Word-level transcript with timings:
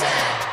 Mountain. 0.00 0.43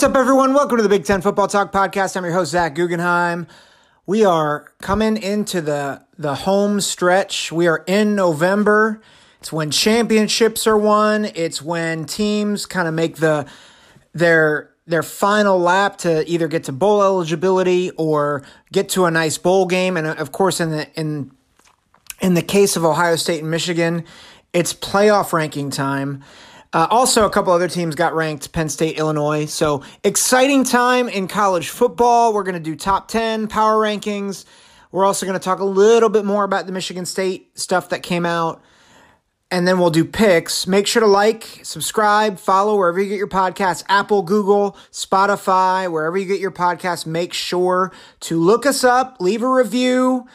What's 0.00 0.08
up, 0.08 0.16
everyone? 0.16 0.54
Welcome 0.54 0.78
to 0.78 0.82
the 0.82 0.88
Big 0.88 1.04
Ten 1.04 1.20
Football 1.20 1.46
Talk 1.46 1.72
Podcast. 1.72 2.16
I'm 2.16 2.24
your 2.24 2.32
host, 2.32 2.52
Zach 2.52 2.74
Guggenheim. 2.74 3.46
We 4.06 4.24
are 4.24 4.72
coming 4.80 5.18
into 5.18 5.60
the, 5.60 6.02
the 6.16 6.36
home 6.36 6.80
stretch. 6.80 7.52
We 7.52 7.66
are 7.66 7.84
in 7.86 8.14
November. 8.14 9.02
It's 9.40 9.52
when 9.52 9.70
championships 9.70 10.66
are 10.66 10.78
won. 10.78 11.26
It's 11.26 11.60
when 11.60 12.06
teams 12.06 12.64
kind 12.64 12.88
of 12.88 12.94
make 12.94 13.16
the 13.16 13.44
their 14.14 14.70
their 14.86 15.02
final 15.02 15.58
lap 15.58 15.98
to 15.98 16.26
either 16.26 16.48
get 16.48 16.64
to 16.64 16.72
bowl 16.72 17.02
eligibility 17.02 17.90
or 17.98 18.42
get 18.72 18.88
to 18.90 19.04
a 19.04 19.10
nice 19.10 19.36
bowl 19.36 19.66
game. 19.66 19.98
And 19.98 20.06
of 20.06 20.32
course, 20.32 20.60
in 20.60 20.70
the 20.70 20.88
in 20.98 21.30
in 22.22 22.32
the 22.32 22.42
case 22.42 22.74
of 22.74 22.86
Ohio 22.86 23.16
State 23.16 23.42
and 23.42 23.50
Michigan, 23.50 24.06
it's 24.54 24.72
playoff 24.72 25.34
ranking 25.34 25.68
time. 25.68 26.24
Uh, 26.72 26.86
also, 26.88 27.26
a 27.26 27.30
couple 27.30 27.52
other 27.52 27.68
teams 27.68 27.96
got 27.96 28.14
ranked 28.14 28.52
Penn 28.52 28.68
State, 28.68 28.96
Illinois. 28.96 29.46
So, 29.46 29.82
exciting 30.04 30.62
time 30.62 31.08
in 31.08 31.26
college 31.26 31.68
football. 31.68 32.32
We're 32.32 32.44
going 32.44 32.54
to 32.54 32.60
do 32.60 32.76
top 32.76 33.08
10 33.08 33.48
power 33.48 33.74
rankings. 33.74 34.44
We're 34.92 35.04
also 35.04 35.26
going 35.26 35.38
to 35.38 35.44
talk 35.44 35.58
a 35.58 35.64
little 35.64 36.08
bit 36.08 36.24
more 36.24 36.44
about 36.44 36.66
the 36.66 36.72
Michigan 36.72 37.06
State 37.06 37.58
stuff 37.58 37.88
that 37.88 38.02
came 38.04 38.24
out. 38.24 38.62
And 39.52 39.66
then 39.66 39.80
we'll 39.80 39.90
do 39.90 40.04
picks. 40.04 40.68
Make 40.68 40.86
sure 40.86 41.00
to 41.00 41.08
like, 41.08 41.60
subscribe, 41.64 42.38
follow 42.38 42.76
wherever 42.76 43.00
you 43.00 43.08
get 43.08 43.18
your 43.18 43.26
podcasts 43.26 43.82
Apple, 43.88 44.22
Google, 44.22 44.76
Spotify, 44.92 45.90
wherever 45.90 46.16
you 46.16 46.26
get 46.26 46.38
your 46.38 46.52
podcasts. 46.52 47.04
Make 47.04 47.32
sure 47.32 47.90
to 48.20 48.40
look 48.40 48.64
us 48.64 48.84
up, 48.84 49.16
leave 49.18 49.42
a 49.42 49.50
review, 49.50 50.26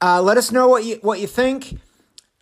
uh, 0.00 0.22
let 0.22 0.36
us 0.36 0.52
know 0.52 0.68
what 0.68 0.84
you, 0.84 1.00
what 1.02 1.18
you 1.18 1.26
think. 1.26 1.80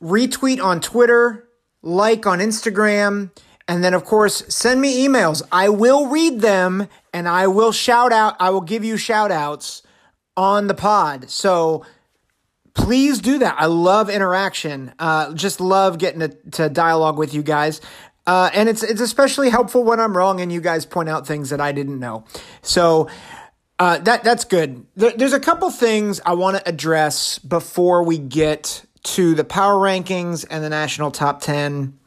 Retweet 0.03 0.63
on 0.63 0.81
Twitter 0.81 1.50
like 1.83 2.27
on 2.27 2.39
Instagram, 2.39 3.31
and 3.71 3.85
then, 3.85 3.95
of 3.95 4.05
course, 4.05 4.43
send 4.49 4.81
me 4.81 5.07
emails. 5.07 5.43
I 5.53 5.69
will 5.69 6.07
read 6.09 6.41
them 6.41 6.89
and 7.13 7.29
I 7.29 7.47
will 7.47 7.71
shout 7.71 8.13
out, 8.13 8.35
I 8.41 8.51
will 8.51 8.63
give 8.63 8.85
you 8.85 8.97
shout 8.97 9.31
outs 9.31 9.83
on 10.37 10.67
the 10.67 10.75
pod. 10.75 11.31
So 11.31 11.87
please 12.75 13.21
do 13.21 13.39
that. 13.39 13.55
I 13.59 13.67
love 13.67 14.11
interaction. 14.11 14.93
Uh, 14.99 15.35
just 15.35 15.61
love 15.61 15.99
getting 15.99 16.21
to, 16.21 16.29
to 16.53 16.69
dialogue 16.69 17.17
with 17.17 17.33
you 17.33 17.45
guys. 17.45 17.81
Uh, 18.27 18.51
and 18.55 18.69
it's 18.69 18.83
it's 18.83 19.01
especially 19.01 19.51
helpful 19.51 19.83
when 19.83 19.99
I'm 19.99 20.17
wrong 20.17 20.41
and 20.41 20.53
you 20.53 20.61
guys 20.61 20.85
point 20.85 21.09
out 21.09 21.27
things 21.27 21.51
that 21.51 21.61
I 21.61 21.73
didn't 21.73 21.99
know. 21.99 22.25
So 22.63 23.09
uh, 23.79 23.99
that 23.99 24.25
that's 24.25 24.45
good. 24.45 24.85
There, 24.97 25.13
there's 25.13 25.33
a 25.33 25.41
couple 25.41 25.71
things 25.71 26.21
I 26.27 26.35
want 26.35 26.57
to 26.57 26.69
address 26.69 27.39
before 27.39 28.03
we 28.03 28.19
get 28.19 28.85
to 29.03 29.35
the 29.35 29.45
power 29.45 29.75
rankings 29.75 30.45
and 30.49 30.63
the 30.63 30.69
national 30.69 31.11
top 31.11 31.41
10. 31.41 31.99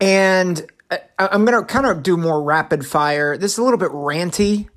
And 0.00 0.70
I'm 1.18 1.44
going 1.44 1.58
to 1.58 1.64
kind 1.64 1.86
of 1.86 2.02
do 2.02 2.16
more 2.16 2.42
rapid 2.42 2.84
fire. 2.84 3.36
This 3.36 3.52
is 3.52 3.58
a 3.58 3.62
little 3.62 3.78
bit 3.78 3.90
ranty. 3.90 4.68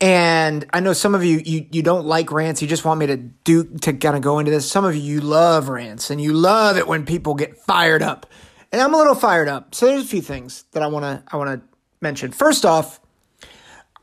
And 0.00 0.64
I 0.72 0.80
know 0.80 0.92
some 0.92 1.14
of 1.14 1.24
you, 1.24 1.40
you, 1.44 1.66
you 1.70 1.82
don't 1.82 2.06
like 2.06 2.30
rants. 2.30 2.62
You 2.62 2.68
just 2.68 2.84
want 2.84 3.00
me 3.00 3.06
to 3.06 3.16
do, 3.16 3.64
to 3.64 3.92
kind 3.92 4.16
of 4.16 4.22
go 4.22 4.38
into 4.38 4.50
this. 4.50 4.70
Some 4.70 4.84
of 4.84 4.94
you, 4.94 5.02
you 5.02 5.20
love 5.20 5.68
rants 5.68 6.10
and 6.10 6.20
you 6.20 6.32
love 6.32 6.76
it 6.76 6.86
when 6.86 7.04
people 7.04 7.34
get 7.34 7.58
fired 7.58 8.02
up. 8.02 8.26
And 8.70 8.80
I'm 8.80 8.94
a 8.94 8.96
little 8.96 9.14
fired 9.14 9.48
up. 9.48 9.74
So 9.74 9.86
there's 9.86 10.04
a 10.04 10.06
few 10.06 10.20
things 10.20 10.64
that 10.72 10.82
I 10.82 10.86
want 10.86 11.04
to, 11.04 11.22
I 11.32 11.36
want 11.36 11.60
to 11.60 11.66
mention. 12.00 12.30
First 12.30 12.64
off, 12.64 13.00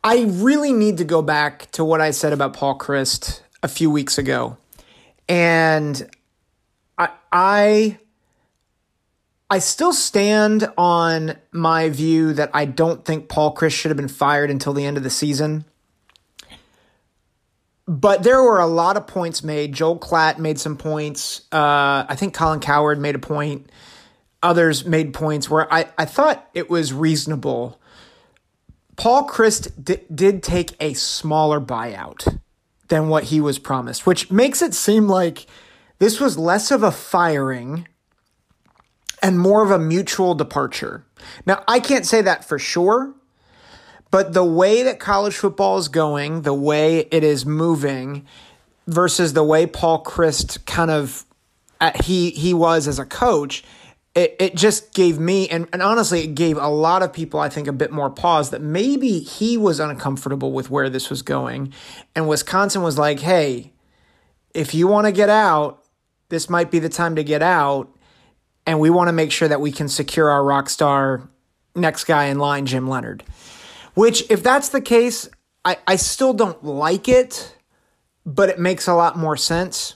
I 0.04 0.26
really 0.28 0.74
need 0.74 0.98
to 0.98 1.04
go 1.04 1.22
back 1.22 1.72
to 1.72 1.86
what 1.86 2.02
I 2.02 2.12
said 2.12 2.34
about 2.34 2.54
Paul 2.54 2.78
Chryst 2.78 3.42
a 3.64 3.68
few 3.68 3.90
weeks 3.90 4.18
ago. 4.18 4.58
And 5.28 6.10
I 6.98 7.10
I 7.32 8.00
I 9.50 9.60
still 9.60 9.94
stand 9.94 10.72
on 10.78 11.38
my 11.52 11.90
view 11.90 12.34
that 12.34 12.50
I 12.54 12.66
don't 12.66 13.06
think 13.06 13.30
Paul 13.30 13.54
Chryst 13.56 13.74
should 13.74 13.90
have 13.90 13.98
been 13.98 14.08
fired 14.08 14.50
until 14.50 14.74
the 14.74 14.86
end 14.86 14.98
of 14.98 15.04
the 15.04 15.10
season. 15.10 15.66
But 17.88 18.24
there 18.24 18.42
were 18.42 18.60
a 18.60 18.66
lot 18.66 18.98
of 18.98 19.06
points 19.06 19.44
made. 19.44 19.74
Joel 19.74 20.00
Klatt 20.00 20.40
made 20.40 20.60
some 20.60 20.76
points. 20.76 21.42
Uh, 21.52 22.06
I 22.10 22.16
think 22.16 22.34
Colin 22.34 22.60
Cowherd 22.60 23.00
made 23.00 23.14
a 23.14 23.20
point. 23.20 23.72
Others 24.42 24.86
made 24.86 25.14
points 25.14 25.50
where 25.50 25.72
I, 25.72 25.90
I 25.98 26.06
thought 26.06 26.50
it 26.56 26.70
was 26.70 26.94
reasonable. 26.94 27.80
Paul 28.96 29.28
Chryst 29.28 29.72
d- 29.84 30.00
did 30.14 30.42
take 30.42 30.76
a 30.80 30.94
smaller 30.94 31.60
buyout 31.60 32.40
than 32.88 33.08
what 33.08 33.26
he 33.26 33.42
was 33.42 33.60
promised, 33.60 34.06
which 34.06 34.32
makes 34.32 34.62
it 34.62 34.74
seem 34.74 35.08
like 35.08 35.46
this 36.00 36.20
was 36.20 36.38
less 36.38 36.72
of 36.72 36.84
a 36.84 36.92
firing 36.92 37.88
and 39.22 39.40
more 39.40 39.64
of 39.64 39.72
a 39.72 39.80
mutual 39.80 40.36
departure. 40.36 41.06
Now, 41.46 41.64
I 41.68 41.80
can't 41.80 42.06
say 42.06 42.22
that 42.22 42.46
for 42.46 42.60
sure, 42.60 43.14
but 44.12 44.34
the 44.34 44.46
way 44.46 44.84
that 44.84 45.00
college 45.00 45.36
football 45.36 45.78
is 45.78 45.88
going, 45.88 46.44
the 46.44 46.54
way 46.54 47.08
it 47.12 47.24
is 47.24 47.46
moving 47.46 48.26
versus 48.88 49.34
the 49.34 49.44
way 49.44 49.66
Paul 49.66 50.04
Chryst 50.04 50.66
kind 50.66 50.92
of 50.92 51.26
uh, 51.82 51.92
he 52.04 52.30
he 52.32 52.54
was 52.54 52.88
as 52.88 53.00
a 53.00 53.06
coach, 53.06 53.64
it, 54.16 54.34
it 54.40 54.56
just 54.56 54.94
gave 54.94 55.20
me 55.20 55.48
and, 55.50 55.68
and 55.74 55.82
honestly 55.82 56.24
it 56.24 56.36
gave 56.36 56.58
a 56.58 56.70
lot 56.70 57.04
of 57.04 57.14
people 57.14 57.40
i 57.40 57.50
think 57.50 57.68
a 57.68 57.74
bit 57.74 57.92
more 57.92 58.10
pause 58.10 58.50
that 58.50 58.62
maybe 58.62 59.20
he 59.20 59.58
was 59.58 59.80
uncomfortable 59.80 60.54
with 60.54 60.70
where 60.72 60.90
this 60.90 61.10
was 61.10 61.22
going. 61.22 61.74
And 62.16 62.28
wisconsin 62.28 62.82
was 62.82 62.98
like 62.98 63.20
hey 63.20 63.74
if 64.54 64.74
you 64.74 64.88
want 64.88 65.06
to 65.06 65.12
get 65.12 65.30
out 65.30 65.84
this 66.30 66.50
might 66.50 66.72
be 66.72 66.80
the 66.80 66.90
time 66.90 67.16
to 67.18 67.24
get 67.24 67.44
out 67.44 67.94
and 68.66 68.80
we 68.80 68.90
want 68.90 69.10
to 69.10 69.14
make 69.14 69.32
sure 69.32 69.48
that 69.48 69.62
we 69.62 69.72
can 69.72 69.88
secure 69.88 70.30
our 70.30 70.44
rock 70.44 70.70
star 70.70 71.30
next 71.76 72.06
guy 72.06 72.26
in 72.26 72.40
line 72.40 72.66
jim 72.66 72.88
leonhard. 72.88 73.24
Which 73.94 74.30
if 74.30 74.42
that's 74.42 74.70
the 74.70 74.82
case 74.82 75.30
i, 75.66 75.78
I 75.88 75.98
still 75.98 76.34
don't 76.34 76.64
like 76.64 77.10
it 77.10 77.52
but 78.26 78.50
it 78.50 78.60
makes 78.60 78.88
a 78.88 78.96
lot 78.96 79.18
more 79.18 79.38
sense 79.38 79.96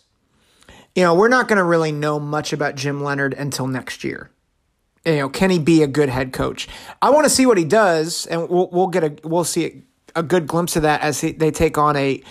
you 0.99 1.05
know, 1.05 1.13
we're 1.13 1.29
not 1.29 1.47
going 1.47 1.59
to 1.59 1.63
really 1.63 1.93
know 1.93 2.19
much 2.19 2.51
about 2.51 2.75
Jim 2.75 3.01
Leonhard 3.01 3.33
until 3.33 3.67
next 3.67 4.03
year. 4.03 4.31
You 5.05 5.15
know, 5.15 5.29
can 5.29 5.49
he 5.49 5.57
be 5.57 5.81
a 5.81 5.87
good 5.87 6.09
head 6.09 6.33
coach? 6.33 6.67
I 7.01 7.09
want 7.11 7.23
to 7.23 7.29
see 7.29 7.45
what 7.45 7.57
he 7.57 7.63
does, 7.63 8.25
and 8.25 8.49
we'll 8.49 8.67
we'll 8.69 8.87
get 8.87 9.05
a 9.05 9.15
we'll 9.23 9.45
see 9.45 9.85
a 10.13 10.21
good 10.21 10.45
glimpse 10.45 10.75
of 10.75 10.81
that 10.81 10.99
as 10.99 11.21
he, 11.21 11.31
they 11.31 11.51
take 11.51 11.77
on 11.77 11.95
a 11.95 12.21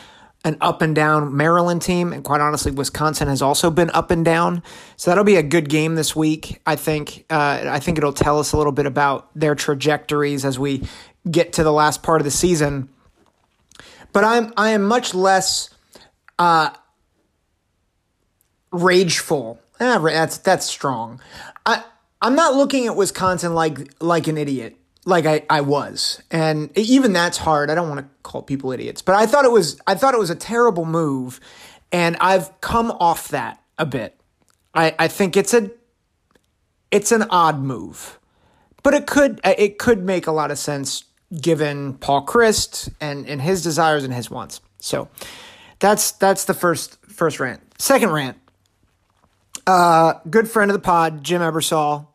an 0.44 0.58
up 0.60 0.82
and 0.82 0.94
down 0.94 1.34
Maryland 1.34 1.80
team, 1.80 2.12
and 2.12 2.22
quite 2.22 2.42
honestly, 2.42 2.70
Wisconsin 2.70 3.28
has 3.28 3.40
also 3.40 3.70
been 3.70 3.90
up 3.92 4.10
and 4.10 4.22
down. 4.22 4.62
So 4.98 5.10
that'll 5.10 5.24
be 5.24 5.36
a 5.36 5.42
good 5.42 5.70
game 5.70 5.94
this 5.94 6.14
week. 6.14 6.60
I 6.66 6.76
think. 6.76 7.24
Uh, 7.30 7.64
I 7.70 7.80
think 7.80 7.96
it'll 7.96 8.12
tell 8.12 8.38
us 8.38 8.52
a 8.52 8.58
little 8.58 8.72
bit 8.72 8.84
about 8.84 9.30
their 9.34 9.54
trajectories 9.54 10.44
as 10.44 10.58
we 10.58 10.86
get 11.30 11.54
to 11.54 11.62
the 11.62 11.72
last 11.72 12.02
part 12.02 12.20
of 12.20 12.26
the 12.26 12.30
season. 12.30 12.90
But 14.12 14.24
I'm 14.24 14.52
I 14.58 14.72
am 14.72 14.82
much 14.82 15.14
less. 15.14 15.70
Uh, 16.38 16.68
rageful. 18.72 19.60
Eh, 19.80 19.98
that's 19.98 20.38
that's 20.38 20.66
strong. 20.66 21.20
I 21.64 21.84
I'm 22.20 22.34
not 22.34 22.54
looking 22.54 22.86
at 22.86 22.96
Wisconsin 22.96 23.54
like 23.54 23.92
like 24.00 24.26
an 24.26 24.36
idiot, 24.36 24.76
like 25.04 25.26
I, 25.26 25.44
I 25.48 25.60
was, 25.60 26.22
and 26.30 26.76
even 26.76 27.12
that's 27.12 27.38
hard. 27.38 27.70
I 27.70 27.74
don't 27.74 27.88
want 27.88 28.00
to 28.00 28.06
call 28.22 28.42
people 28.42 28.72
idiots, 28.72 29.02
but 29.02 29.14
I 29.14 29.26
thought 29.26 29.44
it 29.44 29.52
was 29.52 29.80
I 29.86 29.94
thought 29.94 30.14
it 30.14 30.20
was 30.20 30.30
a 30.30 30.36
terrible 30.36 30.84
move, 30.84 31.40
and 31.92 32.16
I've 32.20 32.60
come 32.60 32.90
off 32.90 33.28
that 33.28 33.62
a 33.78 33.86
bit. 33.86 34.18
I 34.74 34.94
I 34.98 35.08
think 35.08 35.36
it's 35.36 35.54
a 35.54 35.70
it's 36.90 37.12
an 37.12 37.24
odd 37.30 37.60
move, 37.60 38.18
but 38.82 38.94
it 38.94 39.06
could 39.06 39.40
it 39.44 39.78
could 39.78 40.02
make 40.02 40.26
a 40.26 40.32
lot 40.32 40.50
of 40.50 40.58
sense 40.58 41.04
given 41.40 41.94
Paul 41.94 42.26
Chryst 42.26 42.92
and 43.00 43.28
and 43.28 43.40
his 43.40 43.62
desires 43.62 44.02
and 44.02 44.12
his 44.12 44.30
wants. 44.30 44.60
So 44.80 45.08
that's 45.78 46.12
that's 46.12 46.46
the 46.46 46.54
first 46.54 46.98
first 47.06 47.38
rant. 47.38 47.60
Second 47.80 48.10
rant 48.10 48.36
uh, 49.68 50.18
good 50.28 50.50
friend 50.50 50.70
of 50.70 50.74
the 50.74 50.82
pod, 50.82 51.22
Jim 51.22 51.42
Ebersol. 51.42 52.06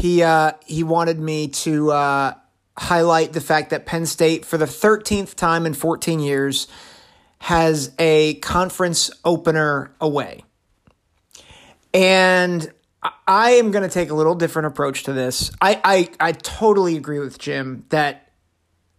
He 0.00 0.22
uh, 0.22 0.52
he 0.64 0.84
wanted 0.84 1.18
me 1.18 1.48
to 1.48 1.90
uh, 1.90 2.34
highlight 2.78 3.32
the 3.32 3.40
fact 3.40 3.70
that 3.70 3.84
Penn 3.84 4.06
State, 4.06 4.44
for 4.44 4.56
the 4.56 4.64
13th 4.64 5.34
time 5.34 5.66
in 5.66 5.74
14 5.74 6.20
years, 6.20 6.68
has 7.40 7.92
a 7.98 8.34
conference 8.34 9.10
opener 9.24 9.94
away. 10.00 10.44
And 11.92 12.72
I 13.26 13.50
am 13.52 13.70
going 13.70 13.82
to 13.82 13.92
take 13.92 14.10
a 14.10 14.14
little 14.14 14.34
different 14.34 14.66
approach 14.66 15.04
to 15.04 15.12
this. 15.12 15.50
I, 15.60 15.80
I, 15.84 16.28
I 16.28 16.32
totally 16.32 16.96
agree 16.96 17.18
with 17.18 17.38
Jim 17.38 17.84
that 17.90 18.32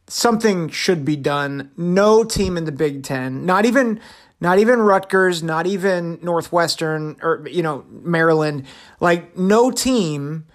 something 0.07 0.69
should 0.69 1.03
be 1.03 1.15
done. 1.15 1.71
No 1.75 2.23
team 2.23 2.57
in 2.57 2.65
the 2.65 2.71
Big 2.71 3.03
Ten, 3.03 3.45
not 3.45 3.65
even 3.65 3.99
not 4.41 4.59
even 4.59 4.79
Rutgers, 4.79 5.41
not 5.41 5.65
even 5.65 6.19
Northwestern 6.21 7.17
or 7.21 7.47
you 7.49 7.63
know 7.63 7.85
Maryland, 7.89 8.65
like 8.99 9.37
no 9.37 9.71
team 9.71 10.45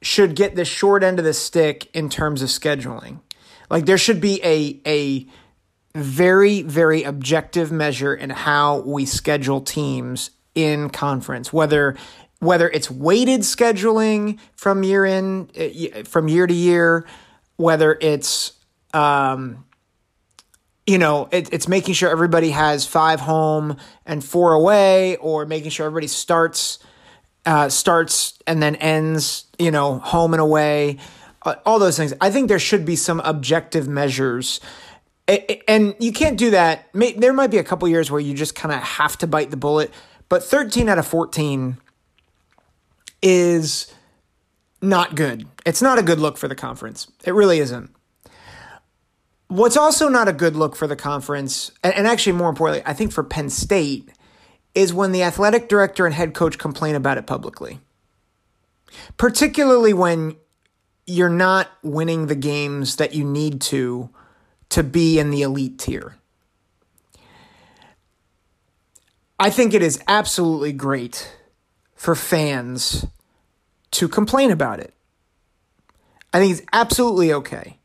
should 0.00 0.34
get 0.34 0.56
the 0.56 0.64
short 0.64 1.02
end 1.02 1.18
of 1.18 1.24
the 1.24 1.34
stick 1.34 1.88
in 1.94 2.08
terms 2.08 2.42
of 2.42 2.48
scheduling. 2.48 3.20
Like 3.70 3.86
there 3.86 3.98
should 3.98 4.20
be 4.20 4.40
a 4.42 4.80
a 4.86 5.26
very 5.98 6.62
very 6.62 7.02
objective 7.02 7.70
measure 7.70 8.14
in 8.14 8.30
how 8.30 8.80
we 8.80 9.04
schedule 9.04 9.60
teams 9.60 10.30
in 10.54 10.90
conference, 10.90 11.52
whether 11.52 11.96
whether 12.40 12.68
it's 12.68 12.90
weighted 12.90 13.40
scheduling 13.40 14.38
from 14.56 14.82
year 14.82 15.04
in 15.04 15.48
uh, 15.56 16.02
from 16.04 16.28
year 16.28 16.46
to 16.46 16.54
year, 16.54 17.06
whether 17.56 17.96
it's 18.00 18.52
um, 18.92 19.64
you 20.86 20.98
know 20.98 21.28
it, 21.30 21.52
it's 21.52 21.68
making 21.68 21.94
sure 21.94 22.10
everybody 22.10 22.50
has 22.50 22.86
five 22.86 23.20
home 23.20 23.76
and 24.06 24.24
four 24.24 24.52
away, 24.52 25.16
or 25.16 25.46
making 25.46 25.70
sure 25.70 25.86
everybody 25.86 26.08
starts 26.08 26.78
uh, 27.44 27.68
starts 27.68 28.38
and 28.46 28.62
then 28.62 28.76
ends 28.76 29.46
you 29.58 29.70
know 29.70 29.98
home 29.98 30.34
and 30.34 30.40
away, 30.40 30.98
uh, 31.42 31.56
all 31.64 31.78
those 31.78 31.96
things. 31.96 32.12
I 32.20 32.30
think 32.30 32.48
there 32.48 32.58
should 32.58 32.84
be 32.84 32.96
some 32.96 33.20
objective 33.20 33.88
measures. 33.88 34.60
And 35.68 35.94
you 36.00 36.12
can't 36.12 36.36
do 36.36 36.50
that. 36.50 36.88
There 36.92 37.32
might 37.32 37.50
be 37.50 37.58
a 37.58 37.64
couple 37.64 37.88
years 37.88 38.10
where 38.10 38.20
you 38.20 38.34
just 38.34 38.54
kind 38.54 38.74
of 38.74 38.82
have 38.82 39.16
to 39.18 39.26
bite 39.26 39.50
the 39.50 39.56
bullet, 39.56 39.90
but 40.28 40.42
13 40.42 40.88
out 40.88 40.98
of 40.98 41.06
14 41.06 41.78
is 43.22 43.94
not 44.82 45.14
good. 45.14 45.46
It's 45.64 45.80
not 45.80 45.98
a 45.98 46.02
good 46.02 46.18
look 46.18 46.36
for 46.36 46.48
the 46.48 46.56
conference. 46.56 47.06
It 47.24 47.34
really 47.34 47.60
isn't. 47.60 47.94
What's 49.52 49.76
also 49.76 50.08
not 50.08 50.28
a 50.28 50.32
good 50.32 50.56
look 50.56 50.74
for 50.74 50.86
the 50.86 50.96
conference, 50.96 51.70
and, 51.84 52.06
actually 52.06 52.32
more 52.32 52.48
importantly, 52.48 52.82
I 52.86 52.94
think 52.94 53.12
for 53.12 53.22
Penn 53.22 53.50
State, 53.50 54.08
is 54.74 54.94
when 54.94 55.12
the 55.12 55.24
athletic 55.24 55.68
director 55.68 56.06
and 56.06 56.14
head 56.14 56.32
coach 56.32 56.56
complain 56.56 56.94
about 56.94 57.18
it 57.18 57.26
publicly. 57.26 57.78
Particularly 59.18 59.92
when 59.92 60.36
you're 61.06 61.28
not 61.28 61.68
winning 61.82 62.28
the 62.28 62.34
games 62.34 62.96
that 62.96 63.14
you 63.14 63.24
need 63.24 63.60
to 63.60 64.08
to 64.70 64.82
be 64.82 65.18
in 65.18 65.28
the 65.28 65.42
elite 65.42 65.78
tier. 65.78 66.16
I 69.38 69.50
think 69.50 69.74
it 69.74 69.82
is 69.82 70.02
absolutely 70.08 70.72
great 70.72 71.30
for 71.94 72.14
fans 72.14 73.04
to 73.90 74.08
complain 74.08 74.50
about 74.50 74.80
it. 74.80 74.94
I 76.32 76.38
think 76.38 76.52
it's 76.52 76.66
absolutely 76.72 77.34
okay. 77.34 77.76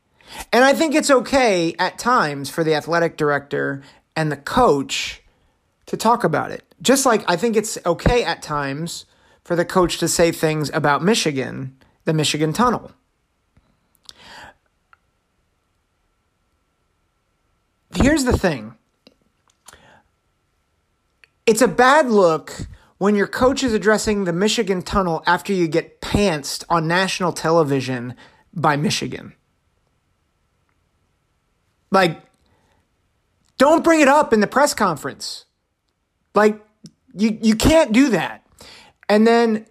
And 0.52 0.64
I 0.64 0.72
think 0.72 0.94
it's 0.94 1.10
okay 1.10 1.74
at 1.78 1.98
times 1.98 2.50
for 2.50 2.64
the 2.64 2.74
athletic 2.74 3.16
director 3.16 3.82
and 4.16 4.30
the 4.32 4.36
coach 4.36 5.22
to 5.86 5.96
talk 5.96 6.24
about 6.24 6.50
it. 6.50 6.64
Just 6.82 7.06
like 7.06 7.24
I 7.28 7.36
think 7.36 7.56
it's 7.56 7.78
okay 7.84 8.24
at 8.24 8.42
times 8.42 9.06
for 9.44 9.56
the 9.56 9.64
coach 9.64 9.98
to 9.98 10.08
say 10.08 10.32
things 10.32 10.70
about 10.74 11.02
Michigan, 11.02 11.76
the 12.04 12.12
Michigan 12.12 12.52
tunnel. 12.52 12.92
Here's 17.94 18.24
the 18.24 18.36
thing 18.36 18.74
it's 21.46 21.62
a 21.62 21.68
bad 21.68 22.10
look 22.10 22.52
when 22.98 23.14
your 23.14 23.26
coach 23.26 23.62
is 23.62 23.72
addressing 23.72 24.24
the 24.24 24.32
Michigan 24.32 24.82
tunnel 24.82 25.22
after 25.26 25.52
you 25.52 25.66
get 25.66 26.00
pantsed 26.02 26.64
on 26.68 26.86
national 26.86 27.32
television 27.32 28.14
by 28.52 28.76
Michigan. 28.76 29.32
Like, 31.90 32.22
don't 33.56 33.82
bring 33.82 34.00
it 34.00 34.08
up 34.08 34.32
in 34.32 34.40
the 34.40 34.46
press 34.46 34.74
conference. 34.74 35.44
Like, 36.34 36.60
you, 37.14 37.38
you 37.42 37.54
can't 37.56 37.92
do 37.92 38.10
that. 38.10 38.46
And 39.08 39.26
then 39.26 39.66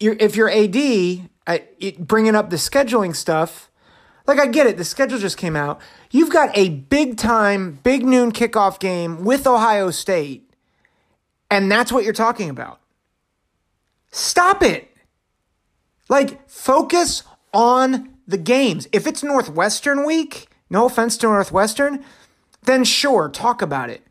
you're, 0.00 0.16
if 0.18 0.36
you're 0.36 0.50
AD, 0.50 1.28
uh, 1.46 1.58
bringing 1.98 2.34
up 2.34 2.50
the 2.50 2.56
scheduling 2.56 3.14
stuff, 3.14 3.70
like 4.26 4.38
I 4.38 4.46
get 4.46 4.66
it, 4.66 4.76
the 4.76 4.84
schedule 4.84 5.18
just 5.18 5.36
came 5.36 5.56
out. 5.56 5.80
You've 6.10 6.30
got 6.30 6.56
a 6.56 6.68
big 6.68 7.16
time, 7.16 7.80
big 7.82 8.04
noon 8.04 8.32
kickoff 8.32 8.78
game 8.78 9.24
with 9.24 9.46
Ohio 9.46 9.90
State 9.90 10.48
and 11.50 11.70
that's 11.70 11.90
what 11.90 12.04
you're 12.04 12.12
talking 12.12 12.50
about. 12.50 12.80
Stop 14.10 14.62
it. 14.62 14.90
Like, 16.08 16.48
focus 16.48 17.22
on 17.52 18.14
the 18.26 18.38
games. 18.38 18.88
If 18.92 19.06
it's 19.06 19.22
Northwestern 19.22 20.04
week, 20.04 20.47
no 20.70 20.86
offense 20.86 21.16
to 21.18 21.26
Northwestern, 21.26 22.04
then 22.62 22.84
sure, 22.84 23.28
talk 23.28 23.62
about 23.62 23.90
it. 23.90 24.02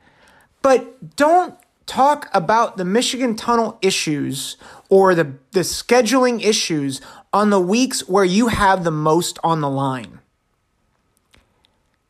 But 0.62 1.16
don't 1.16 1.56
talk 1.86 2.30
about 2.34 2.78
the 2.78 2.86
Michigan 2.86 3.36
tunnel 3.36 3.78
issues 3.82 4.58
or 4.90 5.16
the, 5.16 5.34
the 5.52 5.62
scheduling 5.62 6.44
issues 6.44 7.02
on 7.32 7.50
the 7.50 7.60
weeks 7.60 8.08
where 8.08 8.26
you 8.26 8.48
have 8.48 8.84
the 8.84 8.92
most 8.92 9.40
on 9.44 9.62
the 9.62 9.70
line. 9.70 10.20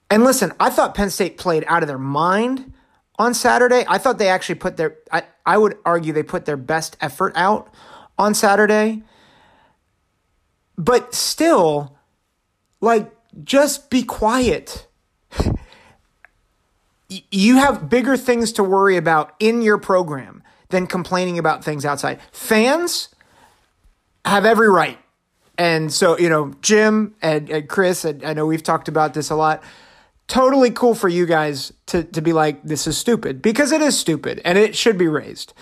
And 0.09 0.23
listen, 0.23 0.53
I 0.59 0.69
thought 0.69 0.95
Penn 0.95 1.09
State 1.09 1.37
played 1.37 1.63
out 1.67 1.83
of 1.83 1.87
their 1.87 1.97
mind 1.97 2.73
on 3.19 3.33
Saturday. 3.33 3.83
I 3.87 3.97
thought 3.97 4.17
they 4.17 4.29
actually 4.29 4.55
put 4.55 4.77
their, 4.77 4.95
I, 5.11 5.23
I 5.45 5.57
would 5.57 5.77
argue 5.85 6.13
they 6.13 6.23
put 6.23 6.45
their 6.45 6.57
best 6.57 6.95
effort 7.01 7.33
out 7.35 7.73
on 8.17 8.33
Saturday. 8.33 9.03
But 10.77 11.13
still, 11.13 11.97
like, 12.79 13.11
just 13.43 13.89
be 13.89 14.03
quiet. 14.03 14.87
you 17.31 17.57
have 17.57 17.89
bigger 17.89 18.17
things 18.17 18.51
to 18.53 18.63
worry 18.63 18.97
about 18.97 19.33
in 19.39 19.61
your 19.61 19.77
program 19.77 20.43
than 20.69 20.87
complaining 20.87 21.39
about 21.39 21.63
things 21.63 21.85
outside. 21.85 22.19
Fans 22.31 23.09
have 24.25 24.45
every 24.45 24.69
right. 24.69 24.99
And 25.57 25.91
so, 25.91 26.17
you 26.17 26.29
know, 26.29 26.53
Jim 26.61 27.15
and, 27.21 27.49
and 27.49 27.67
Chris, 27.67 28.05
and 28.05 28.23
I 28.23 28.33
know 28.33 28.45
we've 28.45 28.63
talked 28.63 28.87
about 28.87 29.13
this 29.13 29.29
a 29.29 29.35
lot 29.35 29.63
totally 30.27 30.69
cool 30.69 30.93
for 30.93 31.09
you 31.09 31.25
guys 31.25 31.73
to, 31.87 32.03
to 32.03 32.21
be 32.21 32.33
like, 32.33 32.61
this 32.63 32.85
is 32.85 32.97
stupid 32.97 33.41
because 33.41 33.71
it 33.71 33.81
is 33.81 33.97
stupid 33.97 34.41
and 34.45 34.57
it 34.57 34.75
should 34.75 34.97
be 34.97 35.07
raised. 35.07 35.53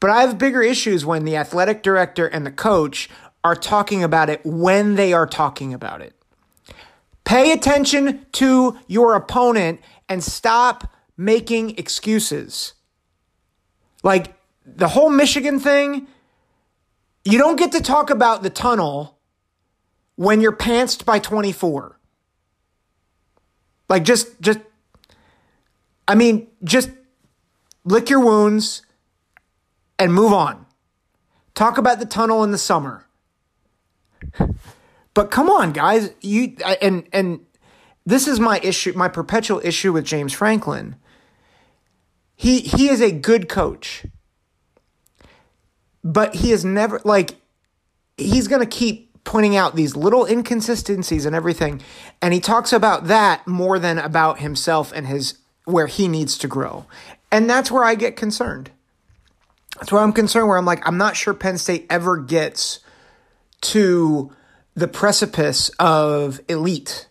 But 0.00 0.10
I 0.10 0.22
have 0.22 0.38
bigger 0.38 0.62
issues 0.62 1.06
when 1.06 1.24
the 1.24 1.36
athletic 1.36 1.82
director 1.82 2.26
and 2.26 2.44
the 2.44 2.50
coach 2.50 3.08
are 3.44 3.54
talking 3.54 4.02
about 4.02 4.28
it 4.28 4.40
when 4.44 4.96
they 4.96 5.12
are 5.12 5.26
talking 5.26 5.72
about 5.72 6.00
it. 6.00 6.14
Pay 7.26 7.50
attention 7.50 8.24
to 8.32 8.78
your 8.86 9.16
opponent 9.16 9.80
and 10.08 10.22
stop 10.22 10.94
making 11.16 11.76
excuses. 11.76 12.74
Like 14.04 14.34
the 14.64 14.88
whole 14.88 15.10
Michigan 15.10 15.58
thing, 15.58 16.06
you 17.24 17.36
don't 17.36 17.56
get 17.56 17.72
to 17.72 17.80
talk 17.80 18.10
about 18.10 18.44
the 18.44 18.48
tunnel 18.48 19.18
when 20.14 20.40
you're 20.40 20.56
pantsed 20.56 21.04
by 21.04 21.18
24. 21.18 21.98
Like 23.88 24.04
just 24.04 24.40
just 24.40 24.60
I 26.06 26.14
mean, 26.14 26.46
just 26.62 26.90
lick 27.84 28.08
your 28.08 28.20
wounds 28.20 28.82
and 29.98 30.14
move 30.14 30.32
on. 30.32 30.66
Talk 31.54 31.76
about 31.76 31.98
the 31.98 32.06
tunnel 32.06 32.44
in 32.44 32.52
the 32.52 32.58
summer. 32.58 33.05
But 35.16 35.30
come 35.30 35.48
on, 35.48 35.72
guys, 35.72 36.10
you 36.20 36.54
and 36.82 37.08
and 37.10 37.40
this 38.04 38.28
is 38.28 38.38
my 38.38 38.60
issue, 38.62 38.92
my 38.94 39.08
perpetual 39.08 39.62
issue 39.64 39.90
with 39.90 40.04
James 40.04 40.34
Franklin. 40.34 40.96
He 42.34 42.60
he 42.60 42.90
is 42.90 43.00
a 43.00 43.12
good 43.12 43.48
coach. 43.48 44.04
But 46.04 46.34
he 46.34 46.52
is 46.52 46.66
never 46.66 47.00
like 47.02 47.36
he's 48.18 48.46
going 48.46 48.60
to 48.60 48.66
keep 48.66 49.24
pointing 49.24 49.56
out 49.56 49.74
these 49.74 49.96
little 49.96 50.26
inconsistencies 50.26 51.24
and 51.24 51.34
everything. 51.34 51.80
And 52.20 52.34
he 52.34 52.38
talks 52.38 52.70
about 52.70 53.06
that 53.06 53.46
more 53.46 53.78
than 53.78 53.98
about 53.98 54.40
himself 54.40 54.92
and 54.94 55.06
his 55.06 55.38
where 55.64 55.86
he 55.86 56.08
needs 56.08 56.36
to 56.36 56.46
grow. 56.46 56.84
And 57.32 57.48
that's 57.48 57.70
where 57.70 57.84
I 57.84 57.94
get 57.94 58.16
concerned. 58.16 58.70
That's 59.78 59.90
where 59.90 60.02
I'm 60.02 60.12
concerned 60.12 60.48
where 60.48 60.58
I'm 60.58 60.66
like, 60.66 60.86
I'm 60.86 60.98
not 60.98 61.16
sure 61.16 61.32
Penn 61.32 61.56
State 61.56 61.86
ever 61.88 62.18
gets 62.18 62.80
to 63.62 64.30
the 64.76 64.86
precipice 64.86 65.70
of 65.80 66.40
elite. 66.48 67.08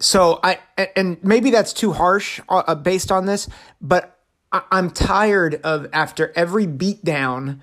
So 0.00 0.40
I 0.42 0.58
and 0.96 1.22
maybe 1.22 1.50
that's 1.50 1.72
too 1.72 1.92
harsh 1.92 2.40
uh, 2.48 2.74
based 2.74 3.12
on 3.12 3.26
this, 3.26 3.48
but 3.80 4.18
I'm 4.52 4.90
tired 4.90 5.60
of 5.62 5.86
after 5.92 6.32
every 6.34 6.66
beatdown 6.66 7.60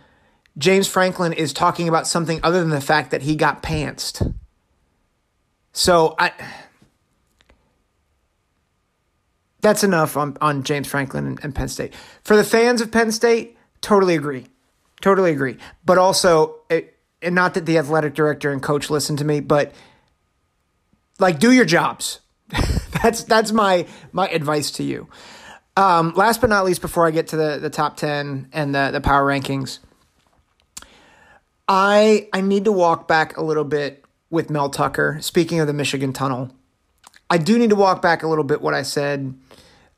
James 0.57 0.87
Franklin 0.87 1.33
is 1.33 1.51
talking 1.51 1.89
about 1.89 2.07
something 2.07 2.39
other 2.43 2.59
than 2.59 2.69
the 2.69 2.81
fact 2.81 3.11
that 3.11 3.23
he 3.23 3.35
got 3.35 3.63
pantsed. 3.63 4.33
So 5.71 6.15
I 6.19 6.31
that's 9.61 9.83
enough 9.83 10.17
on, 10.17 10.37
on 10.41 10.63
James 10.63 10.87
Franklin 10.87 11.25
and, 11.25 11.39
and 11.41 11.55
Penn 11.55 11.69
State. 11.69 11.93
For 12.23 12.35
the 12.35 12.43
fans 12.43 12.81
of 12.81 12.91
Penn 12.91 13.11
State, 13.11 13.57
totally 13.81 14.13
agree. 14.13 14.45
Totally 15.01 15.31
agree. 15.31 15.57
But 15.85 15.97
also, 15.97 16.55
it, 16.69 16.97
and 17.23 17.35
not 17.35 17.53
that 17.53 17.65
the 17.65 17.77
athletic 17.77 18.13
director 18.13 18.51
and 18.51 18.61
coach 18.61 18.89
listen 18.89 19.17
to 19.17 19.25
me, 19.25 19.39
but 19.39 19.73
like 21.19 21.39
do 21.39 21.51
your 21.51 21.65
jobs. 21.65 22.19
that's 23.01 23.23
that's 23.23 23.51
my 23.51 23.87
my 24.11 24.27
advice 24.29 24.71
to 24.71 24.83
you. 24.83 25.07
Um, 25.75 26.13
last 26.15 26.41
but 26.41 26.49
not 26.49 26.65
least, 26.65 26.81
before 26.81 27.07
I 27.07 27.11
get 27.11 27.27
to 27.29 27.37
the, 27.37 27.57
the 27.59 27.69
top 27.69 27.97
ten 27.97 28.49
and 28.53 28.75
the 28.75 28.91
the 28.91 29.01
power 29.01 29.25
rankings, 29.25 29.79
I 31.67 32.27
I 32.33 32.41
need 32.41 32.65
to 32.65 32.71
walk 32.71 33.07
back 33.07 33.37
a 33.37 33.41
little 33.41 33.63
bit 33.63 34.03
with 34.29 34.49
Mel 34.49 34.69
Tucker. 34.69 35.17
Speaking 35.21 35.59
of 35.59 35.67
the 35.67 35.73
Michigan 35.73 36.13
Tunnel, 36.13 36.51
I 37.29 37.37
do 37.37 37.57
need 37.57 37.71
to 37.71 37.75
walk 37.75 38.01
back 38.01 38.23
a 38.23 38.27
little 38.27 38.43
bit 38.43 38.61
what 38.61 38.73
I 38.73 38.83
said. 38.83 39.33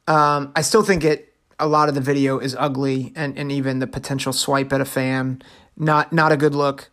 Um, 0.08 0.52
I 0.56 0.62
still 0.62 0.84
think 0.84 1.04
it 1.04 1.34
a 1.60 1.68
lot 1.68 1.90
of 1.90 1.96
the 1.96 2.02
video 2.02 2.38
is 2.38 2.56
ugly 2.58 3.14
and, 3.16 3.38
and 3.38 3.52
even 3.52 3.80
the 3.80 3.88
potential 3.88 4.34
swipe 4.34 4.74
at 4.74 4.82
a 4.82 4.86
fan 4.86 5.42
not 5.78 6.14
not 6.14 6.32
a 6.32 6.38
good 6.38 6.56
look. 6.56 6.90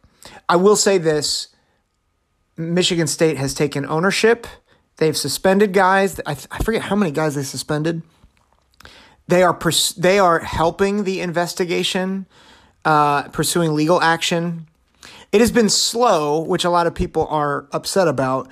I 0.48 0.56
will 0.56 0.76
say 0.76 0.98
this 0.98 1.48
Michigan 2.56 3.06
State 3.06 3.36
has 3.36 3.54
taken 3.54 3.86
ownership. 3.86 4.46
They've 4.96 5.16
suspended 5.16 5.72
guys. 5.72 6.20
I, 6.26 6.36
I 6.50 6.62
forget 6.62 6.82
how 6.82 6.96
many 6.96 7.10
guys 7.10 7.34
they 7.34 7.42
suspended. 7.42 8.02
They 9.28 9.42
are 9.42 9.54
pers- 9.54 9.94
they 9.94 10.18
are 10.18 10.40
helping 10.40 11.04
the 11.04 11.20
investigation, 11.20 12.26
uh, 12.84 13.28
pursuing 13.28 13.74
legal 13.74 14.00
action. 14.00 14.66
It 15.30 15.40
has 15.40 15.50
been 15.50 15.70
slow, 15.70 16.40
which 16.40 16.64
a 16.64 16.70
lot 16.70 16.86
of 16.86 16.94
people 16.94 17.26
are 17.28 17.66
upset 17.72 18.08
about. 18.08 18.48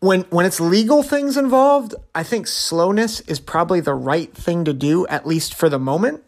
When 0.00 0.22
when 0.30 0.46
it's 0.46 0.60
legal 0.60 1.02
things 1.02 1.36
involved, 1.36 1.94
I 2.14 2.22
think 2.22 2.46
slowness 2.46 3.20
is 3.22 3.40
probably 3.40 3.80
the 3.80 3.94
right 3.94 4.32
thing 4.34 4.64
to 4.64 4.72
do, 4.72 5.06
at 5.06 5.26
least 5.26 5.54
for 5.54 5.68
the 5.68 5.78
moment. 5.78 6.22